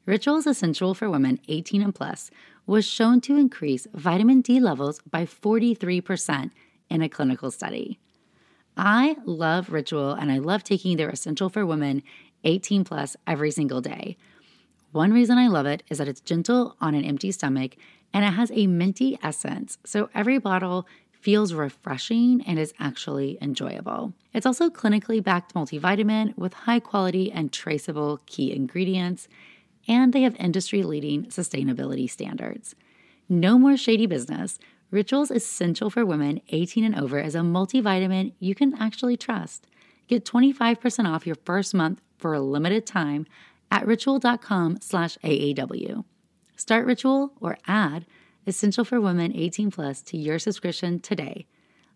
Ritual 0.06 0.38
is 0.38 0.48
essential 0.48 0.94
for 0.94 1.10
women 1.10 1.40
18 1.50 1.82
and 1.82 1.94
plus 1.94 2.32
was 2.66 2.86
shown 2.86 3.22
to 3.22 3.38
increase 3.38 3.88
vitamin 3.94 4.42
D 4.42 4.60
levels 4.60 5.00
by 5.10 5.26
43% 5.26 6.52
in 6.90 7.02
a 7.02 7.10
clinical 7.10 7.52
study. 7.52 8.00
I 8.78 9.18
love 9.26 9.72
Ritual 9.72 10.14
and 10.14 10.32
I 10.32 10.38
love 10.38 10.64
taking 10.64 10.98
their 10.98 11.10
Essential 11.10 11.50
for 11.50 11.66
Women 11.66 12.04
18 12.44 12.84
plus 12.84 13.16
every 13.28 13.52
single 13.52 13.82
day. 13.82 14.18
One 14.92 15.14
reason 15.14 15.38
I 15.38 15.48
love 15.48 15.66
it 15.66 15.84
is 15.90 15.98
that 16.00 16.08
it's 16.08 16.22
gentle 16.22 16.76
on 16.82 16.96
an 16.96 17.06
empty 17.06 17.32
stomach 17.32 17.76
and 18.14 18.26
it 18.26 18.34
has 18.34 18.52
a 18.52 18.68
minty 18.68 19.18
essence, 19.24 19.78
so 19.86 20.10
every 20.14 20.38
bottle 20.38 20.86
feels 21.12 21.54
refreshing 21.54 22.42
and 22.48 22.58
is 22.58 22.74
actually 22.80 23.38
enjoyable. 23.42 24.14
It's 24.34 24.46
also 24.46 24.70
clinically 24.70 25.24
backed 25.24 25.54
multivitamin 25.54 26.38
with 26.38 26.54
high 26.54 26.80
quality 26.80 27.32
and 27.32 27.54
traceable 27.54 28.20
key 28.26 28.54
ingredients 28.54 29.28
and 29.88 30.14
they 30.14 30.22
have 30.22 30.36
industry 30.36 30.84
leading 30.84 31.26
sustainability 31.26 32.10
standards. 32.10 32.76
No 33.30 33.58
more 33.58 33.78
shady 33.78 34.06
business. 34.06 34.60
Rituals 34.92 35.32
Essential 35.32 35.90
for 35.90 36.06
Women 36.06 36.42
18 36.50 36.84
and 36.84 36.96
over 37.00 37.20
is 37.20 37.36
a 37.36 37.40
multivitamin 37.40 38.34
you 38.40 38.54
can 38.54 38.76
actually 38.78 39.16
trust. 39.16 39.68
Get 40.08 40.26
25% 40.26 41.08
off 41.08 41.26
your 41.26 41.38
first 41.46 41.74
month 41.74 42.02
for 42.18 42.34
a 42.34 42.42
limited 42.42 42.86
time 42.86 43.26
at 43.72 43.88
ritual.com 43.88 44.80
slash 44.82 45.18
AAW. 45.24 46.04
Start 46.58 46.86
Ritual 46.86 47.32
or 47.40 47.58
add 47.68 48.06
Essential 48.46 48.84
for 48.84 49.00
Women 49.00 49.36
18 49.36 49.72
Plus 49.72 50.02
to 50.04 50.18
your 50.18 50.40
subscription 50.40 51.00
today. 51.00 51.48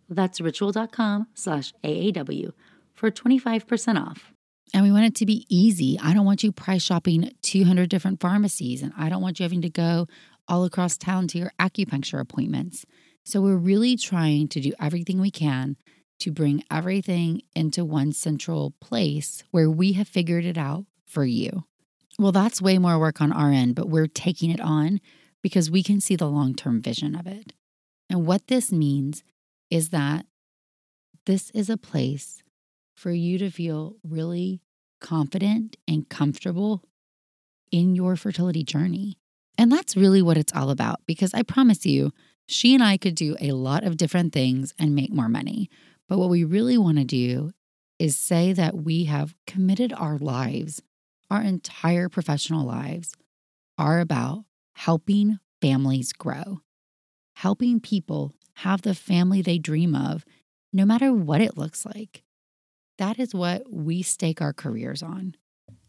That's 0.09 0.39
ritual.com 0.39 1.27
slash 1.33 1.73
AAW 1.83 2.53
for 2.93 3.11
25% 3.11 4.01
off. 4.01 4.34
And 4.73 4.83
we 4.83 4.91
want 4.91 5.05
it 5.05 5.15
to 5.15 5.25
be 5.25 5.45
easy. 5.49 5.97
I 6.01 6.13
don't 6.13 6.25
want 6.25 6.43
you 6.43 6.51
price 6.51 6.81
shopping 6.81 7.31
200 7.43 7.89
different 7.89 8.19
pharmacies, 8.19 8.81
and 8.81 8.93
I 8.97 9.09
don't 9.09 9.21
want 9.21 9.39
you 9.39 9.43
having 9.43 9.61
to 9.61 9.69
go 9.69 10.07
all 10.47 10.63
across 10.63 10.97
town 10.97 11.27
to 11.29 11.37
your 11.37 11.51
acupuncture 11.59 12.19
appointments. 12.19 12.85
So 13.23 13.41
we're 13.41 13.55
really 13.55 13.95
trying 13.95 14.47
to 14.49 14.59
do 14.59 14.73
everything 14.79 15.19
we 15.19 15.31
can 15.31 15.77
to 16.19 16.31
bring 16.31 16.63
everything 16.71 17.41
into 17.55 17.83
one 17.83 18.11
central 18.11 18.73
place 18.79 19.43
where 19.51 19.69
we 19.69 19.93
have 19.93 20.07
figured 20.07 20.45
it 20.45 20.57
out 20.57 20.85
for 21.05 21.25
you. 21.25 21.65
Well, 22.17 22.31
that's 22.31 22.61
way 22.61 22.77
more 22.77 22.99
work 22.99 23.21
on 23.21 23.31
our 23.31 23.51
end, 23.51 23.75
but 23.75 23.89
we're 23.89 24.07
taking 24.07 24.49
it 24.49 24.61
on 24.61 25.01
because 25.41 25.69
we 25.69 25.83
can 25.83 25.99
see 25.99 26.15
the 26.15 26.29
long 26.29 26.53
term 26.55 26.81
vision 26.81 27.15
of 27.15 27.27
it. 27.27 27.53
And 28.09 28.25
what 28.25 28.47
this 28.47 28.71
means 28.71 29.23
is 29.69 29.89
that 29.89 30.25
this 31.25 31.49
is 31.51 31.69
a 31.69 31.77
place 31.77 32.43
for 32.95 33.11
you 33.11 33.37
to 33.37 33.49
feel 33.49 33.97
really 34.03 34.61
confident 35.01 35.77
and 35.87 36.09
comfortable 36.09 36.83
in 37.71 37.95
your 37.95 38.15
fertility 38.15 38.63
journey. 38.63 39.17
And 39.57 39.71
that's 39.71 39.95
really 39.95 40.21
what 40.21 40.37
it's 40.37 40.53
all 40.53 40.69
about 40.69 41.01
because 41.05 41.33
I 41.33 41.43
promise 41.43 41.85
you, 41.85 42.11
she 42.47 42.73
and 42.73 42.83
I 42.83 42.97
could 42.97 43.15
do 43.15 43.35
a 43.39 43.51
lot 43.51 43.83
of 43.83 43.97
different 43.97 44.33
things 44.33 44.73
and 44.77 44.95
make 44.95 45.11
more 45.11 45.29
money. 45.29 45.69
But 46.07 46.19
what 46.19 46.29
we 46.29 46.43
really 46.43 46.77
want 46.77 46.97
to 46.97 47.03
do 47.03 47.51
is 47.97 48.17
say 48.17 48.53
that 48.53 48.75
we 48.75 49.05
have 49.05 49.35
committed 49.47 49.93
our 49.93 50.17
lives, 50.17 50.81
our 51.29 51.41
entire 51.41 52.09
professional 52.09 52.65
lives, 52.65 53.13
are 53.77 53.99
about 53.99 54.45
helping 54.73 55.39
families 55.61 56.11
grow, 56.13 56.61
helping 57.35 57.79
people 57.79 58.33
have 58.59 58.81
the 58.81 58.95
family 58.95 59.41
they 59.41 59.57
dream 59.57 59.95
of, 59.95 60.25
no 60.71 60.85
matter 60.85 61.13
what 61.13 61.41
it 61.41 61.57
looks 61.57 61.85
like. 61.85 62.24
That 62.97 63.19
is 63.19 63.33
what 63.33 63.63
we 63.71 64.01
stake 64.01 64.41
our 64.41 64.53
careers 64.53 65.03
on. 65.03 65.35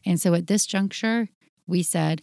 And 0.04 0.20
so 0.20 0.34
at 0.34 0.46
this 0.46 0.66
juncture, 0.66 1.28
we 1.66 1.82
said, 1.82 2.22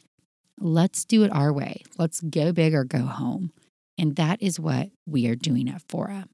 let's 0.59 1.05
do 1.05 1.23
it 1.23 1.31
our 1.31 1.51
way. 1.51 1.83
Let's 1.97 2.21
go 2.21 2.51
big 2.51 2.73
or 2.73 2.83
go 2.83 3.03
home. 3.03 3.51
And 3.97 4.15
that 4.15 4.41
is 4.41 4.59
what 4.59 4.89
we 5.05 5.27
are 5.27 5.35
doing 5.35 5.69
at 5.69 5.81
Fora. 5.87 6.27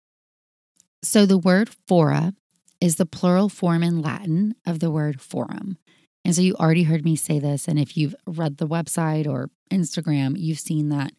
So 1.02 1.26
the 1.26 1.38
word 1.38 1.70
fora 1.88 2.34
is 2.82 2.96
the 2.96 3.06
plural 3.06 3.50
form 3.50 3.84
in 3.84 4.02
Latin 4.02 4.56
of 4.66 4.80
the 4.80 4.92
word 4.92 5.22
forum. 5.22 5.78
And 6.26 6.36
so 6.36 6.42
you 6.42 6.56
already 6.56 6.84
heard 6.84 7.06
me 7.06 7.16
say 7.16 7.40
this. 7.40 7.68
And 7.68 7.80
if 7.80 7.96
you've 7.98 8.16
read 8.28 8.58
the 8.58 8.68
website 8.68 9.26
or 9.28 9.50
Instagram, 9.72 10.36
you've 10.38 10.60
seen 10.60 10.90
that 10.90 11.14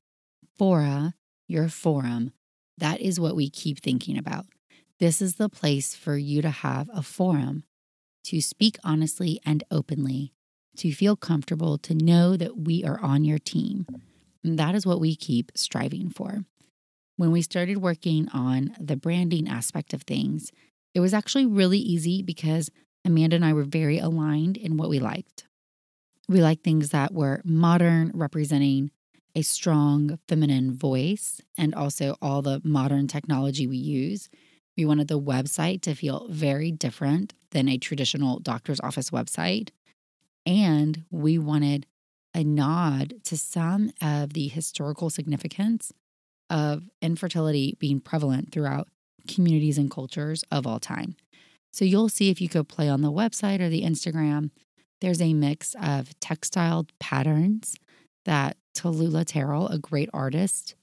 fora, 0.59 1.15
your 1.49 1.69
forum, 1.69 2.33
that 2.79 3.01
is 3.01 3.19
what 3.19 3.37
we 3.37 3.49
keep 3.51 3.81
thinking 3.81 4.19
about. 4.19 4.47
This 5.01 5.23
is 5.23 5.37
the 5.37 5.49
place 5.49 5.95
for 5.95 6.19
you 6.19 6.43
to 6.43 6.51
have 6.51 6.91
a 6.93 7.03
forum 7.03 7.65
to 8.25 8.43
speak 8.43 8.77
honestly 8.85 9.41
and 9.47 9.65
openly, 9.71 10.35
to 10.77 10.93
feel 10.93 11.17
comfortable, 11.17 11.79
to 11.79 11.95
know 11.95 12.37
that 12.37 12.59
we 12.59 12.85
are 12.85 13.01
on 13.01 13.25
your 13.25 13.39
team. 13.39 13.87
And 14.45 14.59
that 14.59 14.75
is 14.75 14.85
what 14.85 15.01
we 15.01 15.17
keep 15.17 15.53
striving 15.55 16.11
for. 16.11 16.45
When 17.17 17.31
we 17.31 17.41
started 17.41 17.79
working 17.79 18.29
on 18.29 18.77
the 18.79 18.97
branding 18.97 19.49
aspect 19.49 19.95
of 19.95 20.03
things, 20.03 20.53
it 20.95 21.01
was 21.01 21.15
actually 21.15 21.47
really 21.47 21.79
easy 21.79 22.23
because 22.23 22.71
Amanda 23.03 23.37
and 23.37 23.45
I 23.45 23.55
were 23.55 23.65
very 23.65 23.99
aligned 23.99 24.59
in 24.59 24.77
what 24.77 24.91
we 24.91 24.99
liked. 24.99 25.47
We 26.29 26.43
liked 26.43 26.63
things 26.63 26.91
that 26.91 27.15
were 27.15 27.41
modern, 27.43 28.11
representing 28.13 28.91
a 29.35 29.41
strong 29.41 30.19
feminine 30.29 30.75
voice, 30.75 31.41
and 31.57 31.75
also 31.75 32.17
all 32.21 32.43
the 32.43 32.61
modern 32.65 33.07
technology 33.07 33.67
we 33.67 33.79
use. 33.79 34.29
We 34.77 34.85
wanted 34.85 35.09
the 35.09 35.21
website 35.21 35.83
to 35.83 35.95
feel 35.95 36.27
very 36.31 36.71
different 36.71 37.35
than 37.51 37.69
a 37.69 37.79
traditional 37.79 38.39
doctor's 38.39 38.81
office 38.81 39.11
website. 39.11 39.71
And 40.47 41.05
we 41.11 41.39
wanted 41.39 41.87
a 42.35 42.45
nod 42.45 43.15
to 43.25 43.37
some 43.37 43.93
of 44.01 44.33
the 44.33 44.49
historical 44.49 45.11
significance 45.11 45.93
of 46.49 46.85
infertility 47.03 47.77
being 47.79 48.01
prevalent 48.01 48.53
throughout 48.53 48.89
communities 49.29 49.79
and 49.79 49.91
cultures 49.91 50.45
of 50.51 50.67
all 50.67 50.81
time. 50.81 51.17
So 51.73 51.85
you'll 51.85 52.09
see 52.09 52.31
if 52.31 52.41
you 52.41 52.49
go 52.49 52.65
play 52.65 52.89
on 52.89 53.03
the 53.03 53.13
website 53.13 53.61
or 53.61 53.69
the 53.69 53.83
Instagram, 53.83 54.51
there's 55.01 55.21
a 55.21 55.35
mix 55.35 55.75
of 55.81 56.19
textile 56.21 56.87
patterns 56.99 57.77
that 58.25 58.57
Tallulah 58.75 59.25
Terrell, 59.27 59.69
a 59.69 59.79
great 59.79 60.11
artist, 60.13 60.75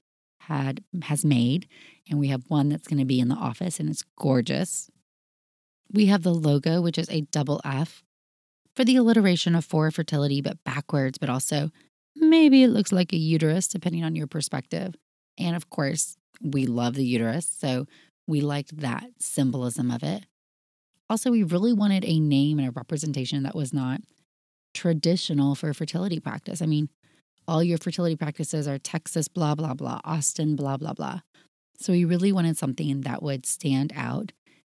had 0.48 0.82
has 1.02 1.24
made, 1.24 1.68
and 2.08 2.18
we 2.18 2.28
have 2.28 2.42
one 2.48 2.70
that's 2.70 2.88
going 2.88 2.98
to 2.98 3.04
be 3.04 3.20
in 3.20 3.28
the 3.28 3.34
office 3.34 3.78
and 3.78 3.88
it's 3.88 4.04
gorgeous. 4.16 4.90
We 5.92 6.06
have 6.06 6.22
the 6.22 6.34
logo, 6.34 6.80
which 6.80 6.98
is 6.98 7.08
a 7.10 7.22
double 7.22 7.60
F 7.64 8.02
for 8.74 8.84
the 8.84 8.96
alliteration 8.96 9.54
of 9.54 9.64
for 9.64 9.90
fertility, 9.90 10.40
but 10.40 10.64
backwards, 10.64 11.18
but 11.18 11.28
also 11.28 11.70
maybe 12.16 12.62
it 12.62 12.68
looks 12.68 12.92
like 12.92 13.12
a 13.12 13.16
uterus, 13.16 13.68
depending 13.68 14.04
on 14.04 14.16
your 14.16 14.26
perspective. 14.26 14.94
And 15.38 15.54
of 15.54 15.68
course, 15.70 16.16
we 16.40 16.66
love 16.66 16.94
the 16.94 17.04
uterus, 17.04 17.46
so 17.46 17.86
we 18.26 18.40
liked 18.40 18.78
that 18.78 19.04
symbolism 19.18 19.90
of 19.90 20.02
it. 20.02 20.24
Also, 21.10 21.30
we 21.30 21.42
really 21.42 21.72
wanted 21.72 22.04
a 22.04 22.20
name 22.20 22.58
and 22.58 22.68
a 22.68 22.72
representation 22.72 23.42
that 23.42 23.54
was 23.54 23.72
not 23.72 24.00
traditional 24.74 25.54
for 25.54 25.72
fertility 25.74 26.20
practice. 26.20 26.62
I 26.62 26.66
mean, 26.66 26.88
all 27.48 27.64
your 27.64 27.78
fertility 27.78 28.14
practices 28.14 28.68
are 28.68 28.78
Texas, 28.78 29.26
blah, 29.26 29.54
blah, 29.54 29.74
blah, 29.74 30.00
Austin, 30.04 30.54
blah, 30.54 30.76
blah, 30.76 30.92
blah. 30.92 31.20
So 31.78 31.92
we 31.92 32.04
really 32.04 32.30
wanted 32.30 32.58
something 32.58 33.00
that 33.00 33.22
would 33.22 33.46
stand 33.46 33.92
out 33.96 34.32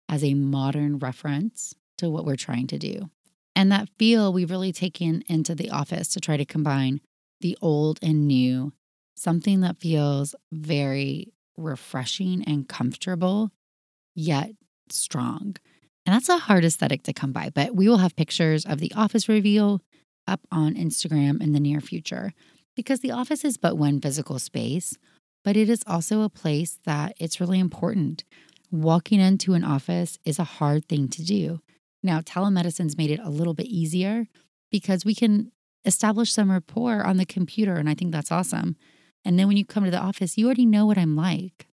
as 0.10 0.24
a 0.24 0.34
modern 0.34 1.00
reference 1.00 1.74
to 1.98 2.10
what 2.10 2.26
we're 2.26 2.36
trying 2.36 2.68
to 2.68 2.78
do. 2.78 3.10
And 3.56 3.72
that 3.72 3.90
feel 3.98 4.34
we've 4.34 4.52
really 4.52 4.74
taken 4.74 5.24
into 5.28 5.56
the 5.56 5.70
office 5.70 6.10
to 6.10 6.20
try 6.20 6.36
to 6.36 6.46
combine 6.46 7.00
the 7.40 7.58
old 7.62 8.00
and 8.02 8.28
new, 8.28 8.74
something 9.16 9.62
that 9.62 9.78
feels 9.78 10.36
very 10.52 11.32
refreshing 11.58 12.44
and 12.44 12.68
comfortable, 12.68 13.52
yet 14.14 14.52
strong. 14.90 15.56
And 16.06 16.14
that's 16.14 16.30
a 16.30 16.38
hard 16.38 16.66
aesthetic 16.66 17.04
to 17.04 17.14
come 17.14 17.32
by, 17.32 17.50
but 17.50 17.74
we 17.74 17.88
will 17.88 17.98
have 17.98 18.16
pictures 18.16 18.66
of 18.66 18.80
the 18.80 18.92
office 18.96 19.30
reveal 19.30 19.82
up 20.28 20.42
on 20.52 20.76
Instagram 20.76 21.42
in 21.42 21.54
the 21.54 21.60
near 21.60 21.80
future 21.80 22.34
because 22.76 23.00
the 23.00 23.12
office 23.12 23.46
is 23.46 23.58
but 23.58 23.78
one 23.78 24.02
physical 24.02 24.40
space, 24.40 24.98
but 25.44 25.56
it 25.56 25.70
is 25.70 25.84
also 25.88 26.22
a 26.22 26.30
place 26.30 26.80
that 26.86 27.14
it's 27.20 27.40
really 27.40 27.60
important. 27.60 28.24
Walking 28.72 29.20
into 29.20 29.54
an 29.54 29.64
office 29.64 30.18
is 30.26 30.40
a 30.40 30.44
hard 30.44 30.86
thing 30.88 31.08
to 31.10 31.24
do. 31.24 31.62
Now, 32.04 32.22
telemedicine's 32.22 32.98
made 32.98 33.12
it 33.12 33.20
a 33.24 33.30
little 33.30 33.54
bit 33.54 33.68
easier 33.68 34.28
because 34.72 35.06
we 35.06 35.16
can 35.16 35.52
establish 35.86 36.34
some 36.34 36.52
rapport 36.52 37.04
on 37.04 37.18
the 37.18 37.26
computer, 37.26 37.76
and 37.76 37.88
I 37.88 37.94
think 37.94 38.12
that's 38.12 38.32
awesome. 38.32 38.76
And 39.24 39.40
then 39.40 39.48
when 39.48 39.58
you 39.58 39.66
come 39.66 39.86
to 39.86 39.92
the 39.92 40.00
office, 40.00 40.38
you 40.38 40.46
already 40.46 40.66
know 40.66 40.86
what 40.86 40.98
I'm 40.98 41.16
like. 41.16 41.68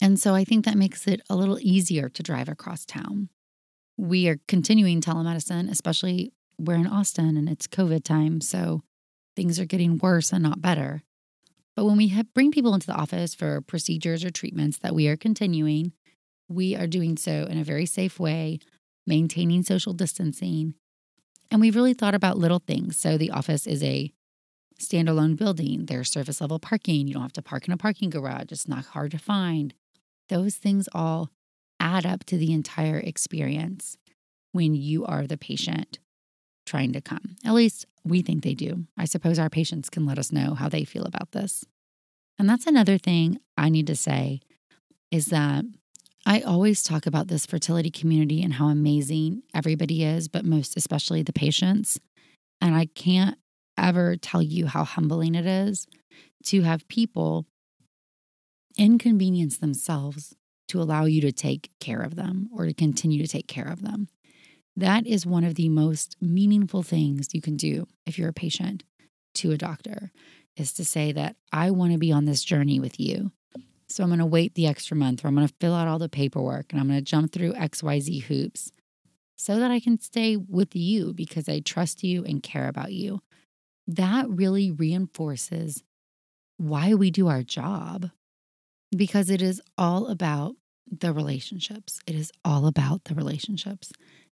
And 0.00 0.18
so 0.20 0.34
I 0.34 0.44
think 0.44 0.64
that 0.64 0.76
makes 0.76 1.06
it 1.06 1.20
a 1.30 1.36
little 1.36 1.58
easier 1.60 2.08
to 2.08 2.22
drive 2.22 2.48
across 2.48 2.84
town. 2.84 3.28
We 3.96 4.28
are 4.28 4.38
continuing 4.48 5.00
telemedicine, 5.00 5.70
especially 5.70 6.32
we're 6.58 6.74
in 6.74 6.86
Austin 6.86 7.36
and 7.36 7.48
it's 7.48 7.66
COVID 7.66 8.04
time. 8.04 8.40
So 8.40 8.82
things 9.36 9.58
are 9.58 9.64
getting 9.64 9.98
worse 9.98 10.32
and 10.32 10.42
not 10.42 10.60
better. 10.60 11.02
But 11.76 11.86
when 11.86 11.96
we 11.96 12.22
bring 12.34 12.52
people 12.52 12.74
into 12.74 12.86
the 12.86 12.94
office 12.94 13.34
for 13.34 13.60
procedures 13.60 14.24
or 14.24 14.30
treatments 14.30 14.78
that 14.78 14.94
we 14.94 15.08
are 15.08 15.16
continuing, 15.16 15.92
we 16.48 16.76
are 16.76 16.86
doing 16.86 17.16
so 17.16 17.46
in 17.50 17.58
a 17.58 17.64
very 17.64 17.86
safe 17.86 18.20
way, 18.20 18.60
maintaining 19.06 19.62
social 19.62 19.92
distancing. 19.92 20.74
And 21.50 21.60
we've 21.60 21.76
really 21.76 21.94
thought 21.94 22.14
about 22.14 22.38
little 22.38 22.60
things. 22.60 22.96
So 22.96 23.16
the 23.16 23.30
office 23.30 23.66
is 23.66 23.82
a 23.82 24.12
standalone 24.80 25.36
building, 25.36 25.86
there's 25.86 26.10
surface 26.10 26.40
level 26.40 26.58
parking. 26.58 27.06
You 27.06 27.14
don't 27.14 27.22
have 27.22 27.32
to 27.34 27.42
park 27.42 27.66
in 27.66 27.72
a 27.72 27.76
parking 27.76 28.10
garage, 28.10 28.50
it's 28.50 28.68
not 28.68 28.86
hard 28.86 29.10
to 29.12 29.18
find. 29.18 29.74
Those 30.28 30.56
things 30.56 30.88
all 30.92 31.30
add 31.80 32.06
up 32.06 32.24
to 32.24 32.36
the 32.36 32.52
entire 32.52 32.98
experience 32.98 33.98
when 34.52 34.74
you 34.74 35.04
are 35.04 35.26
the 35.26 35.36
patient 35.36 35.98
trying 36.66 36.92
to 36.92 37.00
come. 37.00 37.36
At 37.44 37.54
least 37.54 37.86
we 38.04 38.22
think 38.22 38.42
they 38.42 38.54
do. 38.54 38.86
I 38.96 39.04
suppose 39.04 39.38
our 39.38 39.50
patients 39.50 39.90
can 39.90 40.06
let 40.06 40.18
us 40.18 40.32
know 40.32 40.54
how 40.54 40.68
they 40.68 40.84
feel 40.84 41.04
about 41.04 41.32
this. 41.32 41.64
And 42.38 42.48
that's 42.48 42.66
another 42.66 42.98
thing 42.98 43.38
I 43.56 43.68
need 43.68 43.86
to 43.86 43.96
say 43.96 44.40
is 45.10 45.26
that 45.26 45.64
I 46.26 46.40
always 46.40 46.82
talk 46.82 47.06
about 47.06 47.28
this 47.28 47.46
fertility 47.46 47.90
community 47.90 48.42
and 48.42 48.54
how 48.54 48.68
amazing 48.68 49.42
everybody 49.54 50.02
is, 50.02 50.28
but 50.28 50.44
most 50.44 50.76
especially 50.76 51.22
the 51.22 51.32
patients. 51.32 52.00
And 52.60 52.74
I 52.74 52.86
can't 52.86 53.36
ever 53.76 54.16
tell 54.16 54.42
you 54.42 54.66
how 54.66 54.84
humbling 54.84 55.34
it 55.34 55.46
is 55.46 55.86
to 56.44 56.62
have 56.62 56.88
people 56.88 57.46
inconvenience 58.78 59.58
themselves 59.58 60.34
to 60.68 60.80
allow 60.80 61.04
you 61.04 61.20
to 61.20 61.32
take 61.32 61.70
care 61.78 62.00
of 62.00 62.16
them 62.16 62.48
or 62.52 62.66
to 62.66 62.74
continue 62.74 63.20
to 63.22 63.28
take 63.28 63.46
care 63.46 63.68
of 63.68 63.82
them. 63.82 64.08
That 64.76 65.06
is 65.06 65.24
one 65.24 65.44
of 65.44 65.54
the 65.54 65.68
most 65.68 66.16
meaningful 66.20 66.82
things 66.82 67.28
you 67.32 67.40
can 67.40 67.56
do 67.56 67.86
if 68.06 68.18
you're 68.18 68.28
a 68.28 68.34
patient 68.34 68.82
to 69.36 69.52
a 69.52 69.56
doctor 69.56 70.10
is 70.56 70.72
to 70.74 70.84
say 70.84 71.12
that 71.12 71.36
I 71.52 71.70
want 71.70 71.92
to 71.92 71.98
be 71.98 72.12
on 72.12 72.24
this 72.24 72.44
journey 72.44 72.80
with 72.80 72.98
you. 72.98 73.32
So 73.88 74.02
I'm 74.02 74.10
going 74.10 74.18
to 74.18 74.26
wait 74.26 74.54
the 74.54 74.66
extra 74.66 74.96
month 74.96 75.24
or 75.24 75.28
I'm 75.28 75.34
going 75.34 75.46
to 75.46 75.54
fill 75.60 75.74
out 75.74 75.88
all 75.88 75.98
the 75.98 76.08
paperwork 76.08 76.72
and 76.72 76.80
I'm 76.80 76.88
going 76.88 76.98
to 76.98 77.04
jump 77.04 77.32
through 77.32 77.52
XYZ 77.52 78.22
hoops 78.24 78.72
so 79.36 79.58
that 79.58 79.70
I 79.70 79.80
can 79.80 80.00
stay 80.00 80.36
with 80.36 80.74
you 80.74 81.12
because 81.12 81.48
I 81.48 81.60
trust 81.60 82.02
you 82.02 82.24
and 82.24 82.42
care 82.42 82.68
about 82.68 82.92
you. 82.92 83.20
That 83.86 84.28
really 84.28 84.70
reinforces 84.70 85.82
why 86.56 86.94
we 86.94 87.10
do 87.10 87.28
our 87.28 87.42
job 87.42 88.10
because 88.96 89.28
it 89.28 89.42
is 89.42 89.60
all 89.76 90.06
about 90.06 90.54
the 90.90 91.12
relationships. 91.12 92.00
It 92.06 92.14
is 92.14 92.32
all 92.44 92.66
about 92.66 93.04
the 93.04 93.14
relationships. 93.14 93.92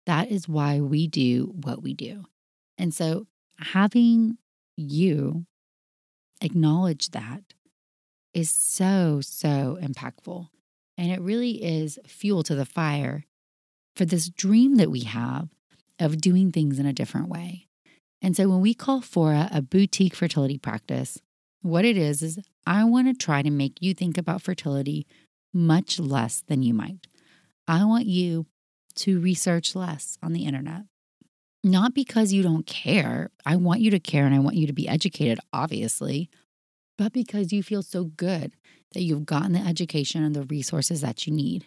That 0.07 0.31
is 0.31 0.49
why 0.49 0.81
we 0.81 1.07
do 1.07 1.53
what 1.63 1.83
we 1.83 1.93
do. 1.93 2.25
And 2.79 2.95
so 2.95 3.27
having 3.59 4.39
you 4.77 5.47
acknowledge 6.41 7.11
that 7.11 7.43
is 8.35 8.51
so, 8.51 9.21
so 9.21 9.79
impactful. 9.81 10.49
And 10.99 11.11
it 11.11 11.21
really 11.21 11.63
is 11.63 11.99
fuel 12.07 12.43
to 12.45 12.55
the 12.55 12.65
fire 12.65 13.25
for 13.95 14.05
this 14.05 14.29
dream 14.29 14.77
that 14.77 14.91
we 14.91 15.01
have 15.01 15.49
of 15.99 16.21
doing 16.21 16.53
things 16.53 16.79
in 16.79 16.87
a 16.87 16.93
different 16.93 17.29
way. 17.29 17.67
And 18.23 18.37
so 18.37 18.49
when 18.49 18.61
we 18.61 18.75
call 18.75 19.01
Fora 19.01 19.49
a 19.53 19.63
boutique 19.63 20.15
fertility 20.15 20.59
practice, 20.59 21.19
what 21.63 21.85
it 21.85 21.97
is 21.97 22.23
is 22.23 22.39
I 22.67 22.85
want 22.85 23.09
to 23.09 23.15
try 23.15 23.43
to 23.43 23.51
make 23.51 23.79
you 23.81 23.95
think 23.95 24.19
about 24.19 24.43
fertility 24.43 25.07
much 25.53 25.99
less 25.99 26.43
than 26.47 26.63
you 26.63 26.75
might. 26.75 27.07
I 27.67 27.85
want 27.85 28.07
you 28.07 28.47
to 28.97 29.21
research 29.21 29.75
less 29.75 30.19
on 30.23 30.33
the 30.33 30.45
internet. 30.45 30.83
Not 31.63 31.95
because 31.95 32.33
you 32.33 32.43
don't 32.43 32.67
care. 32.67 33.31
I 33.45 33.57
want 33.57 33.81
you 33.81 33.91
to 33.91 33.99
care 33.99 34.25
and 34.25 34.35
I 34.35 34.39
want 34.39 34.57
you 34.57 34.67
to 34.67 34.73
be 34.73 34.89
educated, 34.89 35.41
obviously, 35.53 36.31
but 36.97 37.13
because 37.13 37.53
you 37.53 37.63
feel 37.63 37.83
so 37.83 38.05
good 38.05 38.53
that 38.93 39.03
you've 39.03 39.27
gotten 39.27 39.53
the 39.53 39.61
education 39.61 40.23
and 40.23 40.35
the 40.35 40.45
resources 40.45 41.01
that 41.01 41.27
you 41.27 41.33
need. 41.33 41.67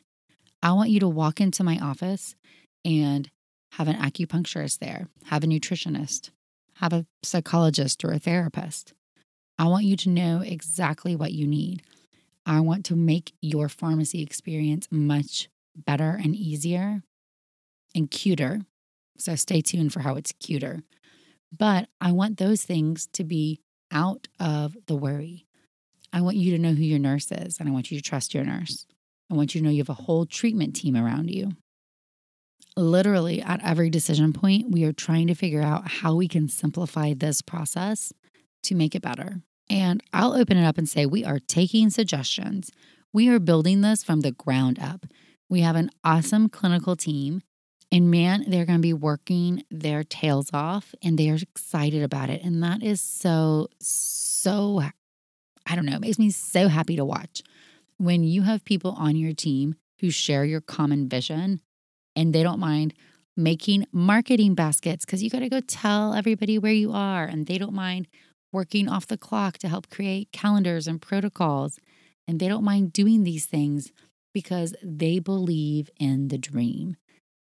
I 0.63 0.71
want 0.71 0.89
you 0.89 0.99
to 1.01 1.07
walk 1.07 1.39
into 1.39 1.63
my 1.63 1.77
office 1.79 2.35
and 2.83 3.29
have 3.73 3.87
an 3.87 3.97
acupuncturist 3.97 4.79
there, 4.79 5.07
have 5.25 5.43
a 5.43 5.47
nutritionist, 5.47 6.31
have 6.75 6.93
a 6.93 7.05
psychologist 7.23 8.03
or 8.03 8.11
a 8.11 8.19
therapist. 8.19 8.93
I 9.57 9.65
want 9.65 9.83
you 9.83 9.97
to 9.97 10.09
know 10.09 10.41
exactly 10.41 11.15
what 11.15 11.33
you 11.33 11.45
need. 11.45 11.83
I 12.45 12.61
want 12.61 12.85
to 12.85 12.95
make 12.95 13.33
your 13.41 13.69
pharmacy 13.69 14.21
experience 14.21 14.87
much 14.89 15.49
better 15.75 16.17
and 16.21 16.35
easier 16.35 17.03
and 17.95 18.09
cuter. 18.09 18.61
So 19.17 19.35
stay 19.35 19.61
tuned 19.61 19.93
for 19.93 20.01
how 20.01 20.15
it's 20.15 20.31
cuter. 20.33 20.83
But 21.55 21.89
I 21.99 22.11
want 22.11 22.37
those 22.37 22.63
things 22.63 23.07
to 23.13 23.23
be 23.23 23.59
out 23.91 24.27
of 24.39 24.75
the 24.87 24.95
worry. 24.95 25.45
I 26.13 26.21
want 26.21 26.37
you 26.37 26.51
to 26.51 26.61
know 26.61 26.73
who 26.73 26.83
your 26.83 26.99
nurse 26.99 27.31
is, 27.31 27.59
and 27.59 27.67
I 27.67 27.71
want 27.71 27.91
you 27.91 27.97
to 27.97 28.03
trust 28.03 28.33
your 28.33 28.43
nurse. 28.43 28.85
I 29.31 29.35
want 29.35 29.53
you 29.53 29.61
to 29.61 29.65
know 29.65 29.71
you 29.71 29.81
have 29.81 29.89
a 29.89 29.93
whole 29.93 30.25
treatment 30.25 30.75
team 30.75 30.95
around 30.95 31.29
you. 31.29 31.51
Literally, 32.77 33.41
at 33.41 33.63
every 33.63 33.89
decision 33.89 34.31
point, 34.31 34.71
we 34.71 34.83
are 34.85 34.93
trying 34.93 35.27
to 35.27 35.35
figure 35.35 35.61
out 35.61 35.87
how 35.87 36.15
we 36.15 36.27
can 36.27 36.47
simplify 36.47 37.13
this 37.13 37.41
process 37.41 38.13
to 38.63 38.75
make 38.75 38.95
it 38.95 39.01
better. 39.01 39.41
And 39.69 40.01
I'll 40.13 40.33
open 40.33 40.57
it 40.57 40.65
up 40.65 40.77
and 40.77 40.89
say, 40.89 41.05
we 41.05 41.23
are 41.23 41.39
taking 41.39 41.89
suggestions. 41.89 42.71
We 43.13 43.29
are 43.29 43.39
building 43.39 43.81
this 43.81 44.03
from 44.03 44.21
the 44.21 44.31
ground 44.31 44.79
up. 44.79 45.05
We 45.49 45.61
have 45.61 45.75
an 45.75 45.89
awesome 46.03 46.49
clinical 46.49 46.95
team, 46.95 47.41
and 47.91 48.11
man, 48.11 48.45
they're 48.47 48.65
going 48.65 48.77
to 48.77 48.81
be 48.81 48.93
working 48.93 49.63
their 49.71 50.03
tails 50.03 50.49
off 50.53 50.93
and 51.01 51.17
they 51.17 51.29
are 51.29 51.35
excited 51.35 52.03
about 52.03 52.29
it. 52.29 52.43
And 52.43 52.61
that 52.63 52.83
is 52.83 53.01
so, 53.01 53.67
so, 53.79 54.81
I 55.65 55.75
don't 55.75 55.85
know, 55.85 55.95
it 55.95 56.01
makes 56.01 56.19
me 56.19 56.29
so 56.29 56.67
happy 56.67 56.95
to 56.95 57.05
watch 57.05 57.41
when 57.97 58.23
you 58.23 58.43
have 58.43 58.63
people 58.63 58.95
on 58.97 59.15
your 59.15 59.33
team 59.33 59.75
who 59.99 60.11
share 60.11 60.45
your 60.45 60.61
common 60.61 61.09
vision 61.09 61.61
and 62.15 62.33
they 62.33 62.43
don't 62.43 62.59
mind 62.59 62.93
making 63.35 63.85
marketing 63.91 64.53
baskets 64.53 65.05
because 65.05 65.23
you 65.23 65.29
got 65.29 65.39
to 65.39 65.49
go 65.49 65.59
tell 65.61 66.13
everybody 66.13 66.57
where 66.57 66.73
you 66.73 66.91
are 66.91 67.25
and 67.25 67.45
they 67.45 67.57
don't 67.57 67.73
mind 67.73 68.07
working 68.51 68.87
off 68.87 69.07
the 69.07 69.17
clock 69.17 69.57
to 69.57 69.67
help 69.67 69.89
create 69.89 70.31
calendars 70.31 70.87
and 70.87 71.01
protocols 71.01 71.79
and 72.27 72.39
they 72.39 72.47
don't 72.47 72.63
mind 72.63 72.93
doing 72.93 73.23
these 73.23 73.45
things 73.45 73.91
because 74.33 74.75
they 74.83 75.19
believe 75.19 75.89
in 75.99 76.27
the 76.27 76.37
dream 76.37 76.97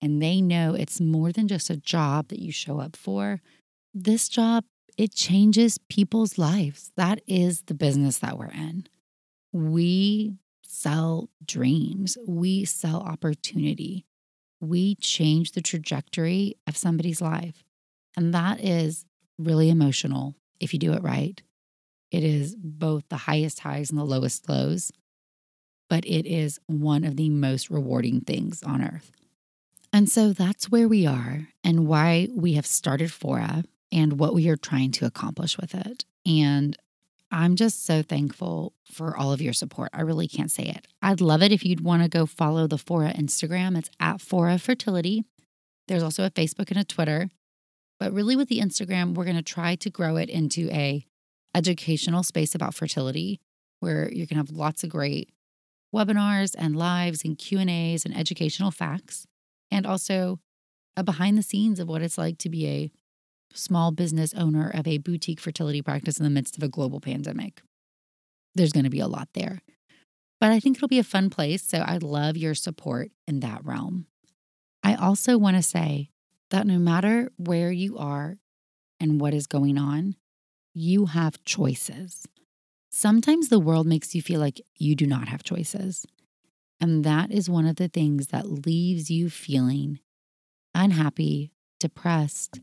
and 0.01 0.21
they 0.21 0.41
know 0.41 0.73
it's 0.73 0.99
more 1.01 1.31
than 1.31 1.47
just 1.47 1.69
a 1.69 1.77
job 1.77 2.29
that 2.29 2.39
you 2.39 2.51
show 2.51 2.79
up 2.79 2.95
for 2.95 3.41
this 3.93 4.29
job 4.29 4.63
it 4.97 5.13
changes 5.13 5.77
people's 5.89 6.37
lives 6.37 6.91
that 6.95 7.21
is 7.27 7.63
the 7.63 7.73
business 7.73 8.19
that 8.19 8.37
we're 8.37 8.51
in 8.51 8.85
we 9.51 10.33
sell 10.63 11.29
dreams, 11.45 12.17
we 12.27 12.63
sell 12.63 13.01
opportunity, 13.01 14.05
we 14.61 14.95
change 14.95 15.51
the 15.51 15.61
trajectory 15.61 16.55
of 16.67 16.77
somebody's 16.77 17.21
life. 17.21 17.63
And 18.15 18.33
that 18.33 18.59
is 18.63 19.05
really 19.37 19.69
emotional 19.69 20.35
if 20.59 20.73
you 20.73 20.79
do 20.79 20.93
it 20.93 21.01
right. 21.01 21.41
It 22.11 22.23
is 22.23 22.55
both 22.55 23.03
the 23.09 23.17
highest 23.17 23.59
highs 23.61 23.89
and 23.89 23.99
the 23.99 24.03
lowest 24.05 24.49
lows, 24.49 24.91
but 25.89 26.05
it 26.05 26.25
is 26.25 26.59
one 26.67 27.03
of 27.03 27.15
the 27.15 27.29
most 27.29 27.69
rewarding 27.69 28.21
things 28.21 28.61
on 28.63 28.83
earth. 28.83 29.11
And 29.91 30.09
so 30.09 30.33
that's 30.33 30.69
where 30.69 30.87
we 30.87 31.05
are 31.05 31.47
and 31.63 31.87
why 31.87 32.27
we 32.35 32.53
have 32.53 32.65
started 32.65 33.11
Fora 33.11 33.63
and 33.91 34.19
what 34.19 34.33
we 34.33 34.47
are 34.49 34.57
trying 34.57 34.91
to 34.91 35.05
accomplish 35.05 35.57
with 35.57 35.73
it. 35.73 36.05
And 36.25 36.77
I'm 37.31 37.55
just 37.55 37.85
so 37.85 38.01
thankful 38.01 38.73
for 38.91 39.15
all 39.15 39.31
of 39.31 39.41
your 39.41 39.53
support. 39.53 39.89
I 39.93 40.01
really 40.01 40.27
can't 40.27 40.51
say 40.51 40.63
it. 40.63 40.87
I'd 41.01 41.21
love 41.21 41.41
it 41.41 41.51
if 41.51 41.63
you'd 41.63 41.81
want 41.81 42.03
to 42.03 42.09
go 42.09 42.25
follow 42.25 42.67
the 42.67 42.77
Fora 42.77 43.13
Instagram. 43.13 43.77
It's 43.77 43.89
at 43.99 44.21
Fora 44.21 44.57
Fertility. 44.57 45.25
There's 45.87 46.03
also 46.03 46.25
a 46.25 46.31
Facebook 46.31 46.69
and 46.69 46.79
a 46.79 46.83
Twitter. 46.83 47.29
But 47.99 48.13
really 48.13 48.35
with 48.35 48.47
the 48.47 48.59
Instagram, 48.59 49.13
we're 49.13 49.25
going 49.25 49.35
to 49.35 49.41
try 49.41 49.75
to 49.75 49.89
grow 49.89 50.15
it 50.17 50.29
into 50.29 50.69
a 50.71 51.05
educational 51.53 52.23
space 52.23 52.55
about 52.55 52.75
fertility 52.75 53.39
where 53.79 54.11
you 54.11 54.27
can 54.27 54.37
have 54.37 54.51
lots 54.51 54.83
of 54.83 54.89
great 54.89 55.31
webinars 55.93 56.55
and 56.57 56.75
lives 56.75 57.23
and 57.25 57.37
Q&As 57.37 58.05
and 58.05 58.15
educational 58.15 58.71
facts 58.71 59.25
and 59.71 59.85
also 59.85 60.39
a 60.95 61.03
behind 61.03 61.37
the 61.37 61.43
scenes 61.43 61.79
of 61.79 61.87
what 61.87 62.01
it's 62.01 62.17
like 62.17 62.37
to 62.39 62.49
be 62.49 62.67
a 62.67 62.91
small 63.53 63.91
business 63.91 64.33
owner 64.33 64.69
of 64.73 64.87
a 64.87 64.97
boutique 64.97 65.39
fertility 65.39 65.81
practice 65.81 66.17
in 66.17 66.23
the 66.23 66.29
midst 66.29 66.57
of 66.57 66.63
a 66.63 66.67
global 66.67 66.99
pandemic. 66.99 67.61
There's 68.55 68.71
going 68.71 68.83
to 68.83 68.89
be 68.89 68.99
a 68.99 69.07
lot 69.07 69.29
there. 69.33 69.61
But 70.39 70.51
I 70.51 70.59
think 70.59 70.77
it'll 70.77 70.87
be 70.87 70.99
a 70.99 71.03
fun 71.03 71.29
place. 71.29 71.63
So 71.63 71.79
I 71.79 71.97
love 71.97 72.37
your 72.37 72.55
support 72.55 73.11
in 73.27 73.41
that 73.41 73.63
realm. 73.65 74.07
I 74.83 74.95
also 74.95 75.37
want 75.37 75.57
to 75.57 75.63
say 75.63 76.09
that 76.49 76.65
no 76.65 76.79
matter 76.79 77.31
where 77.37 77.71
you 77.71 77.97
are 77.97 78.37
and 78.99 79.19
what 79.19 79.33
is 79.33 79.47
going 79.47 79.77
on, 79.77 80.15
you 80.73 81.07
have 81.07 81.43
choices. 81.43 82.25
Sometimes 82.89 83.49
the 83.49 83.59
world 83.59 83.85
makes 83.85 84.15
you 84.15 84.21
feel 84.21 84.39
like 84.39 84.61
you 84.77 84.95
do 84.95 85.05
not 85.05 85.27
have 85.27 85.43
choices. 85.43 86.05
And 86.81 87.03
that 87.03 87.31
is 87.31 87.49
one 87.49 87.65
of 87.65 87.75
the 87.75 87.87
things 87.89 88.27
that 88.27 88.65
leaves 88.65 89.11
you 89.11 89.29
feeling 89.29 89.99
unhappy, 90.73 91.51
depressed, 91.79 92.59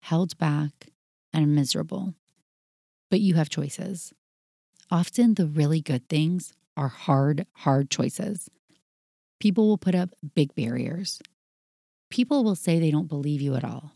held 0.00 0.38
back, 0.38 0.86
and 1.32 1.54
miserable. 1.54 2.14
But 3.10 3.20
you 3.20 3.34
have 3.34 3.50
choices. 3.50 4.12
Often 4.90 5.34
the 5.34 5.46
really 5.46 5.80
good 5.80 6.08
things 6.08 6.52
are 6.76 6.88
hard, 6.88 7.46
hard 7.56 7.90
choices. 7.90 8.48
People 9.40 9.68
will 9.68 9.78
put 9.78 9.94
up 9.94 10.10
big 10.34 10.54
barriers. 10.54 11.20
People 12.10 12.42
will 12.42 12.54
say 12.54 12.78
they 12.78 12.90
don't 12.90 13.08
believe 13.08 13.40
you 13.40 13.54
at 13.54 13.64
all. 13.64 13.92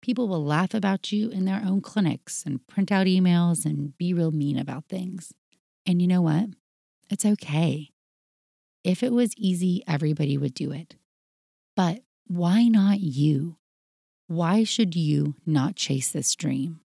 People 0.00 0.28
will 0.28 0.44
laugh 0.44 0.74
about 0.74 1.12
you 1.12 1.30
in 1.30 1.44
their 1.44 1.62
own 1.64 1.80
clinics 1.80 2.44
and 2.44 2.66
print 2.66 2.90
out 2.90 3.06
emails 3.06 3.64
and 3.64 3.96
be 3.96 4.12
real 4.12 4.30
mean 4.30 4.58
about 4.58 4.86
things. 4.88 5.32
And 5.86 6.00
you 6.00 6.08
know 6.08 6.22
what? 6.22 6.50
It's 7.10 7.24
okay. 7.24 7.90
If 8.84 9.02
it 9.02 9.12
was 9.12 9.34
easy, 9.36 9.82
everybody 9.86 10.38
would 10.38 10.54
do 10.54 10.72
it. 10.72 10.96
But 11.76 12.00
why 12.26 12.64
not 12.64 13.00
you? 13.00 13.56
Why 14.26 14.64
should 14.64 14.94
you 14.94 15.34
not 15.46 15.76
chase 15.76 16.12
this 16.12 16.34
dream? 16.34 16.80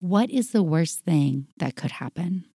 What 0.00 0.30
is 0.30 0.50
the 0.50 0.62
worst 0.62 1.00
thing 1.00 1.48
that 1.56 1.74
could 1.74 1.92
happen? 1.92 2.46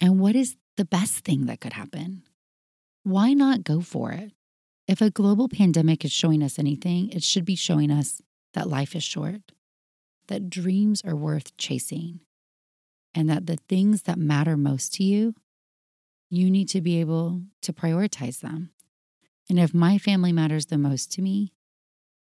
And 0.00 0.18
what 0.18 0.34
is 0.34 0.56
the 0.76 0.84
best 0.84 1.24
thing 1.24 1.46
that 1.46 1.60
could 1.60 1.74
happen? 1.74 2.22
Why 3.04 3.34
not 3.34 3.64
go 3.64 3.80
for 3.80 4.12
it? 4.12 4.32
If 4.88 5.00
a 5.00 5.10
global 5.10 5.48
pandemic 5.48 6.04
is 6.04 6.12
showing 6.12 6.42
us 6.42 6.58
anything, 6.58 7.10
it 7.10 7.22
should 7.22 7.44
be 7.44 7.54
showing 7.54 7.90
us 7.90 8.22
that 8.54 8.68
life 8.68 8.96
is 8.96 9.02
short, 9.02 9.52
that 10.28 10.50
dreams 10.50 11.02
are 11.04 11.16
worth 11.16 11.56
chasing, 11.56 12.20
and 13.14 13.28
that 13.28 13.46
the 13.46 13.58
things 13.68 14.02
that 14.02 14.18
matter 14.18 14.56
most 14.56 14.94
to 14.94 15.04
you, 15.04 15.34
you 16.32 16.50
need 16.50 16.66
to 16.66 16.80
be 16.80 16.98
able 16.98 17.42
to 17.60 17.74
prioritize 17.74 18.40
them. 18.40 18.70
And 19.50 19.60
if 19.60 19.74
my 19.74 19.98
family 19.98 20.32
matters 20.32 20.66
the 20.66 20.78
most 20.78 21.12
to 21.12 21.22
me, 21.22 21.52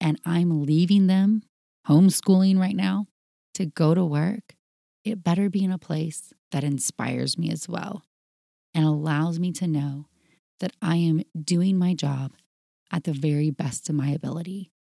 and 0.00 0.20
I'm 0.24 0.64
leaving 0.64 1.06
them 1.06 1.44
homeschooling 1.86 2.58
right 2.58 2.74
now 2.74 3.06
to 3.54 3.66
go 3.66 3.94
to 3.94 4.04
work, 4.04 4.56
it 5.04 5.22
better 5.22 5.48
be 5.48 5.62
in 5.62 5.70
a 5.70 5.78
place 5.78 6.32
that 6.50 6.64
inspires 6.64 7.38
me 7.38 7.52
as 7.52 7.68
well 7.68 8.02
and 8.74 8.84
allows 8.84 9.38
me 9.38 9.52
to 9.52 9.68
know 9.68 10.06
that 10.58 10.72
I 10.82 10.96
am 10.96 11.22
doing 11.40 11.78
my 11.78 11.94
job 11.94 12.32
at 12.90 13.04
the 13.04 13.12
very 13.12 13.50
best 13.50 13.88
of 13.88 13.94
my 13.94 14.08
ability 14.08 14.72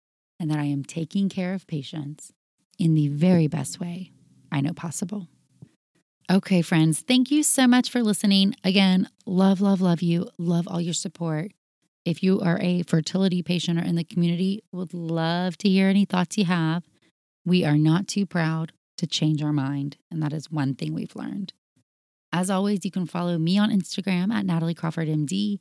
and 0.40 0.50
that 0.50 0.58
I 0.58 0.64
am 0.64 0.84
taking 0.84 1.28
care 1.28 1.52
of 1.52 1.66
patients 1.66 2.32
in 2.78 2.94
the 2.94 3.08
very 3.08 3.46
best 3.46 3.78
way 3.78 4.10
I 4.50 4.62
know 4.62 4.72
possible. 4.72 5.28
Okay, 6.30 6.60
friends, 6.60 7.00
thank 7.00 7.30
you 7.30 7.42
so 7.42 7.66
much 7.66 7.88
for 7.88 8.02
listening. 8.02 8.54
Again, 8.62 9.08
love, 9.24 9.62
love, 9.62 9.80
love 9.80 10.02
you. 10.02 10.28
Love 10.36 10.68
all 10.68 10.78
your 10.78 10.92
support. 10.92 11.52
If 12.04 12.22
you 12.22 12.38
are 12.42 12.58
a 12.60 12.82
fertility 12.82 13.42
patient 13.42 13.78
or 13.78 13.82
in 13.82 13.94
the 13.94 14.04
community, 14.04 14.62
would 14.70 14.92
love 14.92 15.56
to 15.56 15.70
hear 15.70 15.88
any 15.88 16.04
thoughts 16.04 16.36
you 16.36 16.44
have. 16.44 16.84
We 17.46 17.64
are 17.64 17.78
not 17.78 18.08
too 18.08 18.26
proud 18.26 18.72
to 18.98 19.06
change 19.06 19.42
our 19.42 19.54
mind, 19.54 19.96
and 20.10 20.22
that 20.22 20.34
is 20.34 20.50
one 20.50 20.74
thing 20.74 20.92
we've 20.92 21.16
learned. 21.16 21.54
As 22.30 22.50
always, 22.50 22.84
you 22.84 22.90
can 22.90 23.06
follow 23.06 23.38
me 23.38 23.56
on 23.56 23.70
Instagram 23.70 24.30
at 24.30 24.44
Natalie 24.44 24.74
Crawford 24.74 25.08
MD, 25.08 25.60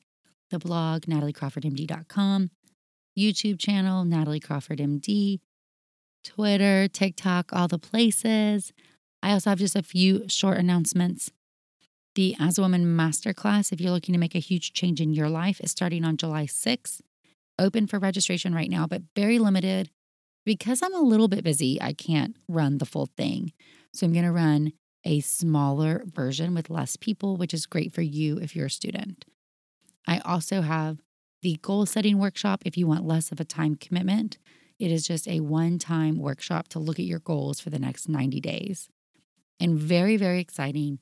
the 0.50 0.60
blog 0.60 1.04
nataliecrawfordmd.com, 1.04 2.52
YouTube 3.18 3.58
channel 3.58 4.04
Natalie 4.04 4.42
Crawford 4.42 4.80
MD, 4.80 5.40
Twitter, 6.26 6.90
TikTok, 6.90 7.54
all 7.54 7.70
the 7.70 7.80
places. 7.80 8.74
I 9.22 9.32
also 9.32 9.50
have 9.50 9.60
just 9.60 9.76
a 9.76 9.84
few 9.84 10.28
short 10.28 10.58
announcements. 10.58 11.32
The 12.16 12.36
As 12.40 12.58
a 12.58 12.62
Woman 12.62 12.98
Masterclass, 12.98 13.72
if 13.72 13.80
you're 13.80 13.92
looking 13.92 14.14
to 14.14 14.20
make 14.20 14.36
a 14.36 14.40
huge 14.40 14.74
change 14.74 15.00
in 15.02 15.14
your 15.14 15.30
life, 15.30 15.60
is 15.62 15.72
starting 15.72 16.04
on 16.04 16.18
July 16.18 16.46
6th. 16.46 17.02
Open 17.60 17.88
for 17.88 18.00
registration 18.00 18.54
right 18.54 18.70
now, 18.70 18.88
but 18.88 19.04
very 19.16 19.40
limited. 19.40 19.90
Because 20.46 20.82
I'm 20.82 20.96
a 20.96 21.02
little 21.02 21.28
bit 21.28 21.44
busy, 21.44 21.82
I 21.82 21.94
can't 21.94 22.36
run 22.48 22.78
the 22.78 22.86
full 22.86 23.08
thing. 23.18 23.52
So 23.94 24.06
I'm 24.06 24.14
going 24.14 24.26
to 24.26 24.32
run 24.32 24.74
a 25.04 25.20
smaller 25.20 26.04
version 26.06 26.54
with 26.54 26.70
less 26.70 26.96
people, 26.96 27.38
which 27.38 27.54
is 27.54 27.66
great 27.66 27.94
for 27.94 28.02
you 28.02 28.38
if 28.38 28.56
you're 28.56 28.68
a 28.68 28.72
student. 28.72 29.26
I 30.08 30.20
also 30.20 30.62
have 30.62 31.00
the 31.42 31.58
goal 31.62 31.86
setting 31.86 32.18
workshop 32.18 32.64
if 32.66 32.78
you 32.78 32.88
want 32.88 33.06
less 33.06 33.32
of 33.32 33.40
a 33.40 33.46
time 33.46 33.76
commitment. 33.76 34.38
It 34.80 34.92
is 34.92 35.08
just 35.08 35.28
a 35.28 35.40
one 35.40 35.80
time 35.80 36.18
workshop 36.18 36.68
to 36.70 36.80
look 36.80 37.00
at 37.00 37.06
your 37.06 37.20
goals 37.20 37.60
for 37.60 37.70
the 37.70 37.80
next 37.80 38.08
90 38.08 38.40
days. 38.40 38.90
And 39.60 39.78
very, 39.78 40.18
very 40.18 40.40
exciting 40.40 41.00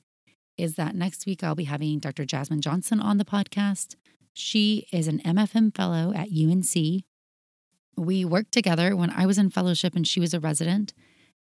is 0.56 0.76
that 0.76 0.94
next 0.94 1.26
week 1.26 1.44
I'll 1.44 1.54
be 1.54 1.64
having 1.64 1.98
Dr. 1.98 2.24
Jasmine 2.24 2.62
Johnson 2.62 3.00
on 3.00 3.18
the 3.18 3.24
podcast. 3.24 3.96
She 4.32 4.86
is 4.92 5.08
an 5.08 5.20
MFM 5.20 5.74
fellow 5.74 6.12
at 6.14 6.28
UNC. 6.28 7.04
We 7.96 8.24
worked 8.24 8.52
together 8.52 8.96
when 8.96 9.10
I 9.10 9.26
was 9.26 9.38
in 9.38 9.50
fellowship 9.50 9.94
and 9.94 10.06
she 10.06 10.20
was 10.20 10.34
a 10.34 10.40
resident, 10.40 10.92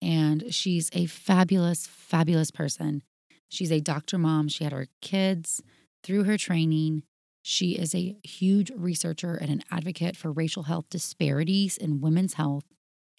and 0.01 0.55
she's 0.55 0.91
a 0.93 1.07
fabulous, 1.07 1.87
fabulous 1.87 2.51
person. 2.51 3.03
She's 3.49 3.73
a 3.73 3.81
doctor 3.81 4.19
mom. 4.19 4.49
She 4.49 4.65
had 4.65 4.73
her 4.73 4.89
kids 5.01 5.63
through 6.03 6.25
her 6.25 6.37
training. 6.37 7.03
She 7.43 7.73
is 7.73 7.95
a 7.95 8.17
huge 8.23 8.71
researcher 8.75 9.35
and 9.35 9.51
an 9.51 9.63
advocate 9.71 10.17
for 10.17 10.33
racial 10.33 10.65
health 10.65 10.87
disparities 10.91 11.77
in 11.77 12.01
women's 12.01 12.35
health. 12.35 12.65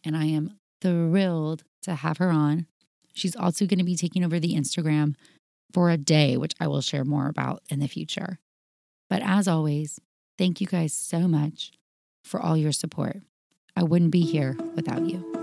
And 0.06 0.18
I 0.18 0.26
am 0.26 0.60
thrilled 0.82 1.64
to 1.84 1.96
have 1.96 2.18
her 2.18 2.30
on. 2.30 2.68
She's 3.14 3.36
also 3.36 3.66
going 3.66 3.80
to 3.80 3.86
be 3.86 3.96
taking 3.96 4.24
over 4.24 4.40
the 4.40 4.56
Instagram 4.56 5.16
for 5.72 5.90
a 5.90 5.98
day, 5.98 6.38
which 6.38 6.54
I 6.60 6.68
will 6.68 6.82
share 6.82 7.04
more 7.04 7.28
about 7.28 7.64
in 7.70 7.80
the 7.80 7.88
future. 7.88 8.40
But 9.10 9.22
as 9.24 9.48
always, 9.48 10.00
thank 10.38 10.62
you 10.62 10.68
guys 10.68 10.94
so 10.94 11.28
much 11.28 11.72
for 12.24 12.40
all 12.40 12.58
your 12.58 12.72
support. 12.72 13.18
I 13.76 13.84
wouldn't 13.84 14.12
be 14.12 14.22
here 14.22 14.56
without 14.76 15.08
you. 15.08 15.43